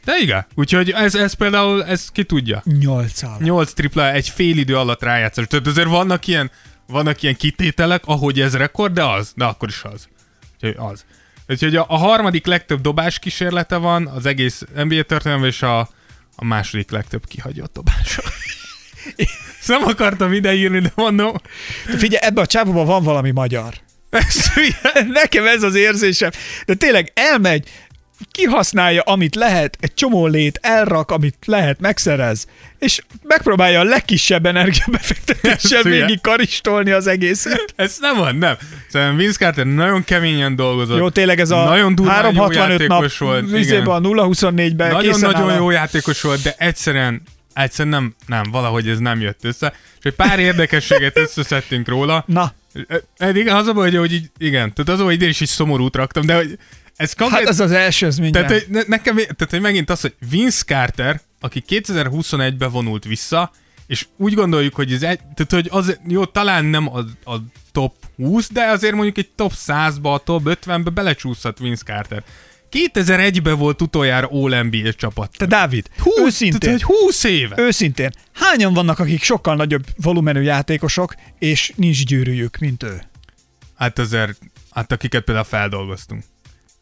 [0.04, 2.62] De igen, úgyhogy ez, ez például, ez ki tudja.
[2.80, 3.36] Nyolccal.
[3.40, 5.46] 8 tripla egy fél idő alatt rájátszás.
[5.46, 6.50] Tehát azért vannak ilyen,
[6.86, 10.08] vannak ilyen kitételek, ahogy ez rekord, de az, de akkor is az.
[10.54, 11.04] Úgyhogy az.
[11.48, 15.88] Úgyhogy a, a harmadik legtöbb dobás kísérlete van az egész NBA történelemben, és a
[16.36, 18.22] a második legtöbb kihagyott dobása.
[19.58, 21.36] Ezt nem akartam ideírni, de mondom.
[21.96, 23.74] Figyelj, ebbe a csávóban van valami magyar.
[25.08, 26.30] Nekem ez az érzésem.
[26.66, 27.68] De tényleg elmegy,
[28.30, 32.46] kihasználja, amit lehet, egy csomó lét, elrak, amit lehet, megszerez,
[32.78, 37.72] és megpróbálja a legkisebb energiabefektetéssel végig karistolni az egészet.
[37.76, 38.56] Ez nem van, nem.
[38.88, 40.98] Szerintem Vince Carter nagyon keményen dolgozott.
[40.98, 43.44] Jó, tényleg ez a nagyon durván 365 jó nap volt.
[43.86, 47.22] a 0-24-ben készen Nagyon-nagyon jó játékos volt, de egyszerűen,
[47.52, 49.74] egyszerűen nem, nem, valahogy ez nem jött össze.
[49.98, 52.24] És egy pár érdekességet összeszedtünk róla.
[52.26, 52.52] Na,
[53.16, 55.48] Eddig az a baj, hogy, így, igen, tehát az a baj, hogy ide is is
[55.48, 56.58] szomorút raktam, de hogy
[56.96, 57.38] ez konkrét...
[57.38, 58.46] hát az az első, ez minden.
[58.46, 63.50] Tehát, hogy ne, nekem, tehát, hogy megint az, hogy Vince Carter, aki 2021-ben vonult vissza,
[63.86, 66.98] és úgy gondoljuk, hogy ez egy, tehát, hogy az, jó, talán nem a,
[67.32, 67.36] a
[67.72, 72.22] top 20, de azért mondjuk egy top 100-ba, a top 50-be belecsúszhat Vince Carter.
[72.70, 75.30] 2001-ben volt utoljára All-NBA csapat.
[75.36, 77.54] Te Dávid, Hú, őszintén, Tehát, hogy 20 éve.
[77.58, 83.02] őszintén, hányan vannak, akik sokkal nagyobb volumenű játékosok, és nincs gyűrűjük, mint ő?
[83.76, 84.38] Hát azért,
[84.70, 86.24] hát akiket például feldolgoztunk.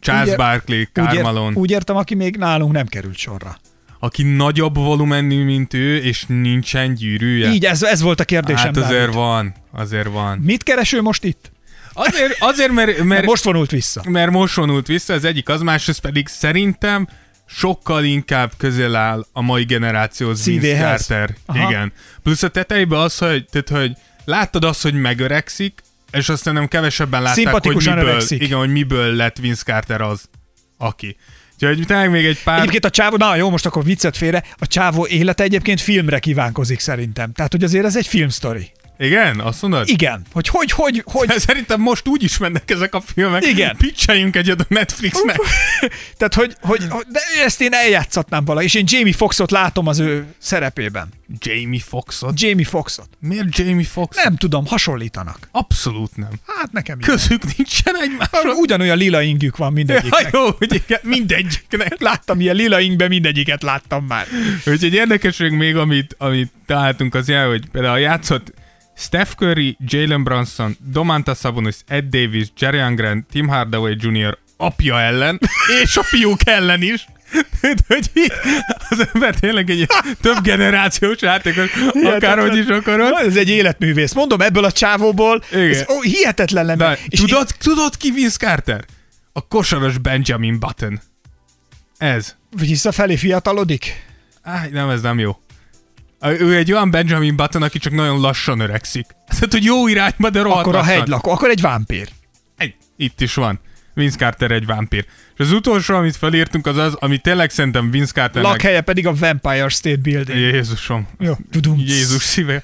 [0.02, 3.56] Charles Ugye- Barkley, Úgy, ér, Malone, úgy értem, aki még nálunk nem került sorra.
[3.98, 7.50] aki nagyobb volumenű, mint ő, és nincsen gyűrűje.
[7.50, 9.14] Így, ez, ez volt a kérdésem, hát azért Dávid.
[9.14, 10.38] van, azért van.
[10.38, 11.50] Mit keres ő most itt?
[11.92, 14.02] Azért, azért mert, mert, Mert most vonult vissza.
[14.08, 17.08] mert most vonult vissza, az egyik az, másrészt pedig szerintem
[17.46, 20.76] sokkal inkább közel áll a mai generációhoz Vince.
[20.76, 21.34] Carter.
[21.46, 21.68] Aha.
[21.70, 21.92] Igen.
[22.22, 25.82] Plusz a tetejében az, hogy, tehát, hogy láttad azt, hogy megöregszik,
[26.12, 28.42] és aztán nem kevesebben látták, hogy miből, öregszik.
[28.42, 30.28] igen, hogy miből lett Vince Carter az,
[30.78, 31.16] aki.
[31.54, 32.58] Úgyhogy tényleg még egy pár...
[32.58, 36.80] Egyébként a csávó, na jó, most akkor viccet félre, a csávó élete egyébként filmre kívánkozik
[36.80, 37.32] szerintem.
[37.32, 38.70] Tehát, hogy azért ez egy filmsztori.
[39.02, 39.40] Igen?
[39.40, 39.88] Azt mondod?
[39.88, 40.22] Igen.
[40.32, 43.46] Hogy hogy, hogy, hogy, Szerintem most úgy is mennek ezek a filmek.
[43.46, 43.76] Igen.
[43.76, 45.40] Pitcheljünk egyet a Netflixnek.
[46.18, 50.26] tehát, hogy, hogy, de ezt én eljátszatnám vala, és én Jamie Foxot látom az ő
[50.38, 51.08] szerepében.
[51.38, 52.40] Jamie Foxot.
[52.40, 53.08] Jamie Foxot.
[53.20, 54.16] Miért Jamie Fox?
[54.16, 55.38] Nem tudom, hasonlítanak.
[55.50, 56.30] Abszolút nem.
[56.46, 57.10] Hát nekem igen.
[57.10, 58.56] Közük nincsen egymáshoz.
[58.56, 60.28] Ugyanolyan lila ingük van Ja, mindegyiknek.
[60.32, 62.00] jó, hogy igen, mindegyiknek.
[62.10, 64.26] Láttam ilyen lila ingbe, mindegyiket láttam már.
[64.66, 68.52] Úgyhogy érdekesség még, amit, amit találtunk, az ilyen, hogy például játszott
[68.96, 74.38] Steph Curry, Jalen Brunson, Domantas Sabonis, Ed Davis, Jerry Grant, Tim Hardaway Jr.
[74.56, 75.40] apja ellen,
[75.82, 77.06] és a fiúk ellen is.
[77.88, 78.32] hogy így
[78.88, 79.86] az ember tényleg egy
[80.20, 81.70] több generációs játékos,
[82.04, 83.26] akárhogy is akarod.
[83.26, 84.12] Ez egy életművész.
[84.12, 85.68] Mondom, ebből a csávóból Igen.
[85.68, 86.84] ez ó, hihetetlen lenne.
[86.84, 88.84] De tudod, tudod ki Vince Carter?
[89.32, 91.00] A kosaras Benjamin Button.
[91.98, 92.34] Ez.
[92.56, 94.04] Visszafelé fiatalodik?
[94.42, 95.36] Áj, nem, ez nem jó.
[96.22, 99.06] Ő egy olyan Benjamin Button, aki csak nagyon lassan öregszik.
[99.28, 100.94] Tehát, hogy jó irányba, de rohadt Akkor a lassan.
[100.94, 102.08] hegylakó, akkor egy vámpír.
[102.56, 103.60] Egy, itt is van.
[103.94, 105.06] Vince Carter egy vámpír.
[105.34, 108.52] És az utolsó, amit felírtunk, az az, ami tényleg szerintem Vince Carternek...
[108.52, 110.38] Lakhelye pedig a Vampire State Building.
[110.38, 111.08] Jézusom.
[111.18, 111.78] Jó, tudom.
[111.78, 112.62] Jézus szíve.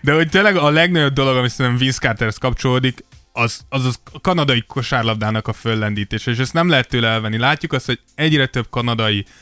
[0.00, 4.20] De hogy tényleg a legnagyobb dolog, ami szerintem Vince Carterhez kapcsolódik, az, az az a
[4.20, 7.38] kanadai kosárlabdának a föllendítése, és ezt nem lehet tőle elvenni.
[7.38, 9.34] Látjuk azt, hogy egyre több kanadai kosárlabdázó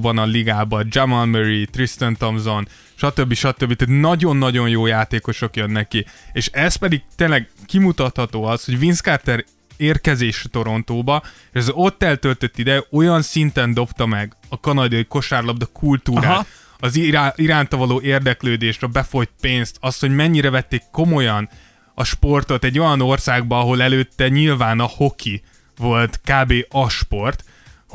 [0.00, 3.34] van a ligában, Jamal Murray, Tristan Thompson, stb.
[3.34, 3.74] stb.
[3.76, 6.06] Tehát nagyon-nagyon jó játékosok jönnek ki.
[6.32, 9.44] És ez pedig tényleg kimutatható az, hogy Vince Carter
[9.76, 11.22] érkezés Torontóba,
[11.52, 16.46] és az ott eltöltött ide olyan szinten dobta meg a kanadai kosárlabda kultúrát, Aha.
[16.78, 21.48] az irá, iránta való érdeklődést, a befolyt pénzt, azt, hogy mennyire vették komolyan
[21.94, 25.42] a sportot egy olyan országba, ahol előtte nyilván a hoki
[25.76, 26.52] volt kb.
[26.68, 27.44] a sport,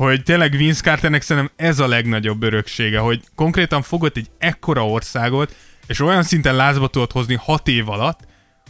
[0.06, 5.56] hogy tényleg Vince Carternek szerintem ez a legnagyobb öröksége, hogy konkrétan fogott egy ekkora országot,
[5.86, 8.20] és olyan szinten lázba tudott hozni hat év alatt,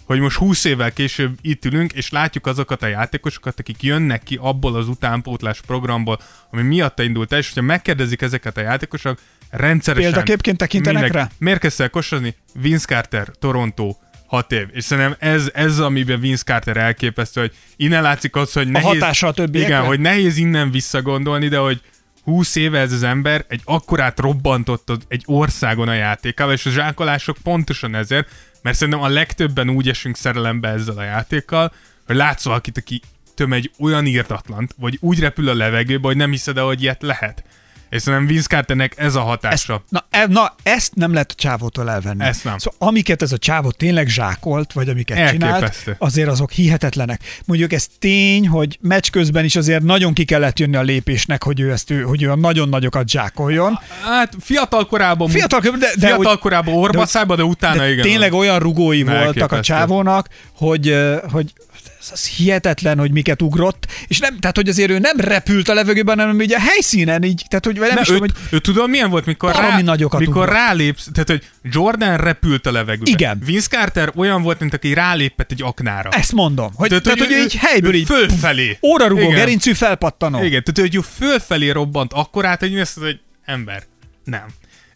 [0.05, 4.39] hogy most 20 évvel később itt ülünk, és látjuk azokat a játékosokat, akik jönnek ki
[4.41, 6.19] abból az utánpótlás programból,
[6.51, 9.19] ami miatta indult el, és hogyha megkérdezik ezeket a játékosok,
[9.51, 10.11] rendszeresen...
[10.11, 11.37] Példaképként tekintenek mindenki- rá?
[11.39, 12.37] Miért kezdte el kosarazni?
[12.55, 13.97] Vince Carter, Toronto,
[14.31, 14.67] hat év.
[14.73, 18.89] És szerintem ez, ez amiben Vince Carter elképesztő, hogy innen látszik az, hogy nehéz...
[18.89, 19.75] hatása a többiekre?
[19.75, 21.81] Igen, hogy nehéz innen visszagondolni, de hogy
[22.25, 27.37] 20 éve ez az ember egy akkorát robbantott egy országon a játékával, és a zsákolások
[27.43, 28.29] pontosan ezért,
[28.63, 31.73] mert szerintem a legtöbben úgy esünk szerelembe ezzel a játékkal,
[32.07, 33.01] hogy látsz valakit, aki
[33.35, 37.03] töm egy olyan írtatlant, vagy úgy repül a levegőbe, hogy nem hiszed el, hogy ilyet
[37.03, 37.45] lehet.
[37.91, 39.83] És szerintem Vince Carternek ez a hatása.
[39.89, 42.25] Na, e, na, ezt nem lehet a csávótól elvenni.
[42.25, 42.59] Ezt nem.
[42.59, 45.69] Szóval amiket ez a csávó tényleg zsákolt, vagy amiket Elképesztő.
[45.83, 47.21] csinált, azért azok hihetetlenek.
[47.45, 51.61] Mondjuk ez tény, hogy meccs közben is azért nagyon ki kellett jönni a lépésnek, hogy
[51.61, 53.79] ő ezt ő, hogy ő a nagyon nagyokat zsákoljon.
[54.05, 55.69] Hát fiatal korában, Fiatal, de,
[55.99, 58.05] de fiatal korában orbaszába, de utána de igen.
[58.05, 60.97] tényleg olyan rugói voltak a csávónak, hogy,
[61.33, 61.53] hogy
[62.01, 65.75] ez az hihetetlen, hogy miket ugrott, és nem, tehát hogy azért ő nem repült a
[65.75, 68.59] levegőben, hanem ugye a helyszínen így, tehát hogy nem Ne, is ő, tudom, hogy ő
[68.59, 70.55] tudod milyen volt, mikor, rá, nagyokat mikor ugrott.
[70.55, 73.11] rálépsz, tehát hogy Jordan repült a levegőbe.
[73.11, 73.43] Igen.
[73.45, 76.09] Vince Carter olyan volt, mint aki rálépett egy aknára.
[76.11, 78.79] ezt mondom, hogy, tehát, hogy, ő- így helyből így Fölfelé.
[78.83, 80.39] órarugó, gerincű felpattanó.
[80.45, 83.83] Igen, tehát hogy ő fölfelé robbant akkorát, hogy ezt hogy ember.
[84.25, 84.45] Nem.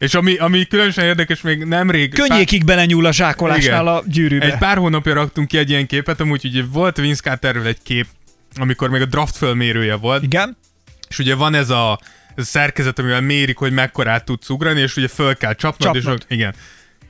[0.04, 2.14] És ami, ami különösen érdekes, még nemrég...
[2.14, 3.94] Könnyékig belenyúl a zsákolásnál Igen.
[3.94, 4.44] a gyűrűbe.
[4.44, 8.06] Egy pár hónapja raktunk ki egy ilyen képet, amúgy ugye volt Vince Carterről egy kép,
[8.56, 10.56] amikor még a draft fölmérője volt, Igen.
[11.08, 11.98] és ugye van ez a,
[12.34, 16.24] ez a szerkezet, amivel mérik, hogy mekkorát tudsz ugrani, és ugye föl kell csapnod, Csapnod.
[16.28, 16.54] és igen.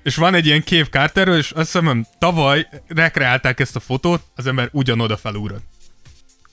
[0.03, 4.47] És van egy ilyen kép Carterről, és azt hiszem, tavaly rekreálták ezt a fotót, az
[4.47, 5.65] ember ugyanoda felugrott.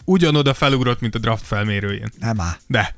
[0.06, 2.12] Ugyanoda felugrott, mint a draft felmérőjén.
[2.20, 2.56] Nem áll.
[2.68, 2.96] De.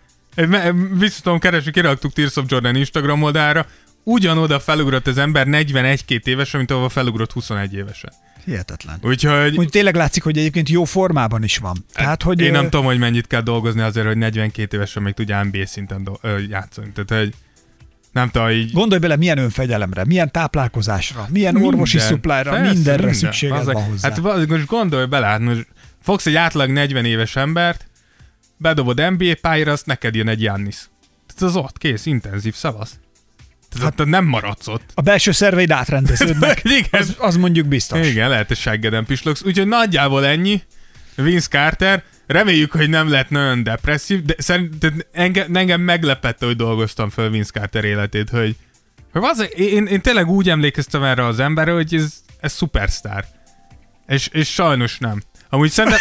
[0.94, 3.66] Vissza tudom keresni, kiraktuk Tears of Jordan Instagram oldalra,
[4.04, 8.12] ugyanoda felugrott az ember 41-2 évesen, mint ahova felugrott 21 évesen.
[8.46, 8.98] Hihetetlen.
[9.02, 11.86] Úgyhogy Úgy tényleg látszik, hogy egyébként jó formában is van.
[11.94, 15.14] Tehát, hogy én nem ö, tudom, hogy mennyit kell dolgozni azért, hogy 42 évesen még
[15.14, 16.92] tudja NBA szinten do- ö, játszani.
[16.92, 17.34] Tehát, hogy
[18.12, 18.72] nem tudom, így...
[18.72, 22.14] Gondolj bele, milyen önfegyyelemre, milyen táplálkozásra, milyen orvosi Minden.
[22.14, 23.14] supplyra, Persze, mindenre minden.
[23.20, 24.10] szükséged van hozzá.
[24.10, 25.68] Hát most gondolj bele, hát most
[26.02, 27.88] fogsz egy átlag 40 éves embert,
[28.64, 30.78] bedobod NBA pályára, azt neked jön egy Jannis.
[31.28, 33.00] Tehát az ott, kész, intenzív, szavasz.
[33.70, 34.92] Tehát hát, nem maradsz ott.
[34.94, 36.62] A belső szerveid átrendeződnek.
[36.80, 37.02] Igen.
[37.02, 38.08] Az, az mondjuk biztos.
[38.08, 39.44] Igen, lehet, hogy seggeden pislogsz.
[39.44, 40.62] Úgyhogy nagyjából ennyi.
[41.16, 42.04] Vince Carter.
[42.28, 47.52] Reméljük, hogy nem lett nagyon depresszív, de szerintem engem, engem meglepette, hogy dolgoztam föl Vince
[47.52, 48.56] Carter életét, hogy,
[49.12, 53.26] hogy az, én, én tényleg úgy emlékeztem erre az emberre, hogy ez, ez szupersztár.
[54.08, 55.22] És, és sajnos nem.
[55.50, 56.00] Amúgy szerintem...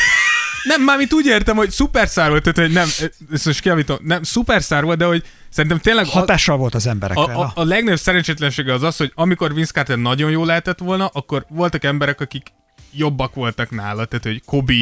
[0.62, 2.88] Nem, mármint úgy értem, hogy szupersztár volt, tehát hogy nem,
[3.32, 6.04] ezt most kiavítom, nem, szupersztár volt, de hogy szerintem tényleg...
[6.04, 7.22] a- Hatással volt az emberekre.
[7.22, 11.06] a, a, a legnagyobb szerencsétlensége az az, hogy amikor Vince Carter nagyon jó lehetett volna,
[11.06, 12.46] akkor voltak emberek, akik
[12.92, 14.74] jobbak voltak nála, tehát hogy Kobe,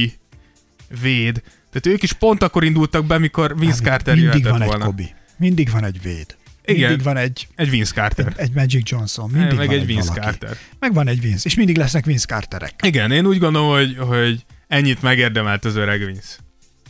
[1.00, 4.84] Véd, tehát ők is pont akkor indultak be, mikor Vince Carter Mindig van egy volna.
[4.84, 5.04] Kobe.
[5.36, 6.36] Mindig van egy Véd.
[6.64, 6.88] Igen.
[6.88, 8.32] Mindig van egy, Egy Vince Carter.
[8.36, 9.30] egy Magic Johnson.
[9.30, 10.20] Mindig meg van egy Vince valaki.
[10.26, 10.56] Carter.
[10.78, 11.42] Meg van egy Vince.
[11.44, 12.74] És mindig lesznek Vince Carterek.
[12.82, 16.36] Igen, én úgy gondolom, hogy, hogy ennyit megérdemelt az öreg Vince.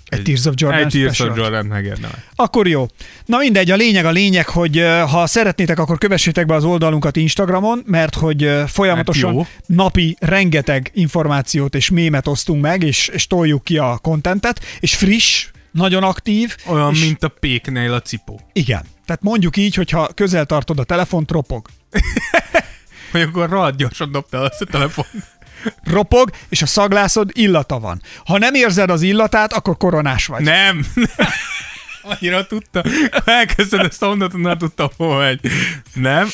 [0.06, 1.36] Egy Tears of Jordan Egy Tears of.
[1.36, 2.24] Jordan megérdemelt.
[2.34, 2.86] Akkor jó.
[3.24, 7.82] Na mindegy, a lényeg a lényeg, hogy ha szeretnétek, akkor kövessétek be az oldalunkat Instagramon,
[7.86, 9.46] mert hogy folyamatosan jó.
[9.66, 15.48] napi rengeteg információt és mémet osztunk meg, és, és toljuk ki a kontentet, és friss,
[15.70, 16.56] nagyon aktív.
[16.66, 18.40] Olyan, és, mint a péknél a cipó.
[18.52, 18.82] Igen.
[19.06, 21.68] Tehát mondjuk így, hogyha közel tartod a telefont, ropog.
[23.10, 25.04] Hogy akkor rohadt gyorsan dobtál azt a telefon.
[25.84, 28.02] Ropog, és a szaglászod illata van.
[28.24, 30.42] Ha nem érzed az illatát, akkor koronás vagy.
[30.42, 30.86] Nem!
[32.02, 32.84] Annyira tudta.
[33.24, 35.40] Elkezdted ezt a mondatot, nem tudtam, hogy
[35.94, 36.28] nem.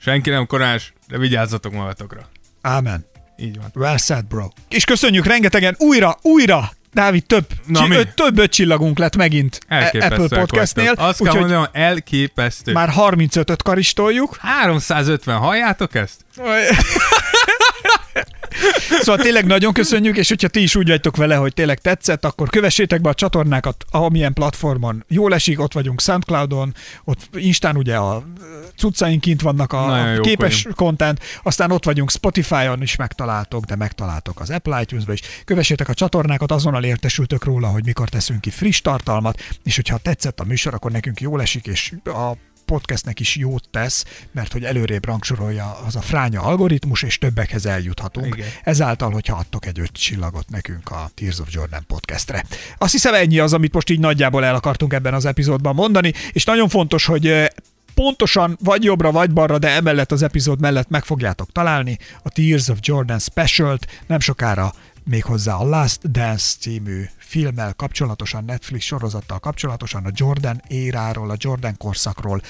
[0.00, 2.28] Senki nem korás, de vigyázzatok magatokra.
[2.62, 3.06] Ámen.
[3.36, 3.70] Így van.
[3.74, 4.48] Well said, bro.
[4.68, 9.60] És köszönjük rengetegen újra, újra, Dávid, több, Na, csi- ö, több öt csillagunk lett megint
[9.68, 11.04] e- Apple Podcastnél, vagytok.
[11.06, 12.72] Azt kell úgyhogy mondanom, elképesztő.
[12.72, 12.86] Már...
[12.86, 14.36] már 35-öt karistoljuk.
[14.40, 16.24] 350, halljátok ezt?
[19.00, 22.48] Szóval tényleg nagyon köszönjük, és hogyha ti is úgy vagytok vele, hogy tényleg tetszett, akkor
[22.48, 26.74] kövessétek be a csatornákat, amilyen platformon jól esik, ott vagyunk Soundcloudon,
[27.04, 28.24] ott Instán ugye a
[28.76, 30.76] cuccaink kint vannak, Nagyon a képes vagyunk.
[30.76, 35.20] content, aztán ott vagyunk Spotify-on is megtaláltok, de megtaláltok az Apple iTunes-ba is.
[35.44, 40.40] Kövessétek a csatornákat, azonnal értesültök róla, hogy mikor teszünk ki friss tartalmat, és hogyha tetszett
[40.40, 42.32] a műsor, akkor nekünk jól esik, és a
[42.64, 48.36] podcastnek is jót tesz, mert hogy előrébb rangsorolja az a fránya algoritmus, és többekhez eljuthatunk.
[48.36, 48.48] Igen.
[48.62, 52.44] Ezáltal, hogyha adtok egy öt csillagot nekünk a Tears of Jordan podcastre.
[52.78, 56.44] Azt hiszem ennyi az, amit most így nagyjából el akartunk ebben az epizódban mondani, és
[56.44, 57.50] nagyon fontos, hogy
[57.94, 62.68] pontosan vagy jobbra, vagy balra, de emellett az epizód mellett meg fogjátok találni a Tears
[62.68, 67.04] of Jordan specialt, nem sokára méghozzá a Last Dance című
[67.34, 72.42] filmmel kapcsolatosan, Netflix sorozattal kapcsolatosan, a Jordan éráról, a Jordan korszakról,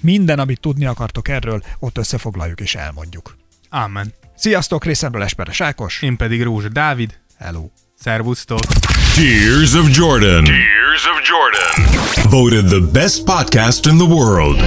[0.00, 3.36] minden, amit tudni akartok erről, ott összefoglaljuk és elmondjuk.
[3.68, 4.12] Amen.
[4.36, 6.02] Sziasztok, részemről Esperes Ákos.
[6.02, 7.18] Én pedig Rózsa Dávid.
[7.38, 7.68] Hello.
[7.98, 8.60] Szervusztok.
[9.14, 10.44] Tears of Jordan.
[10.44, 12.30] Tears of Jordan.
[12.30, 14.60] Voted the best podcast in the world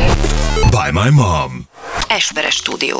[0.69, 1.67] by my mom.
[2.07, 2.97] Esperes stúdió.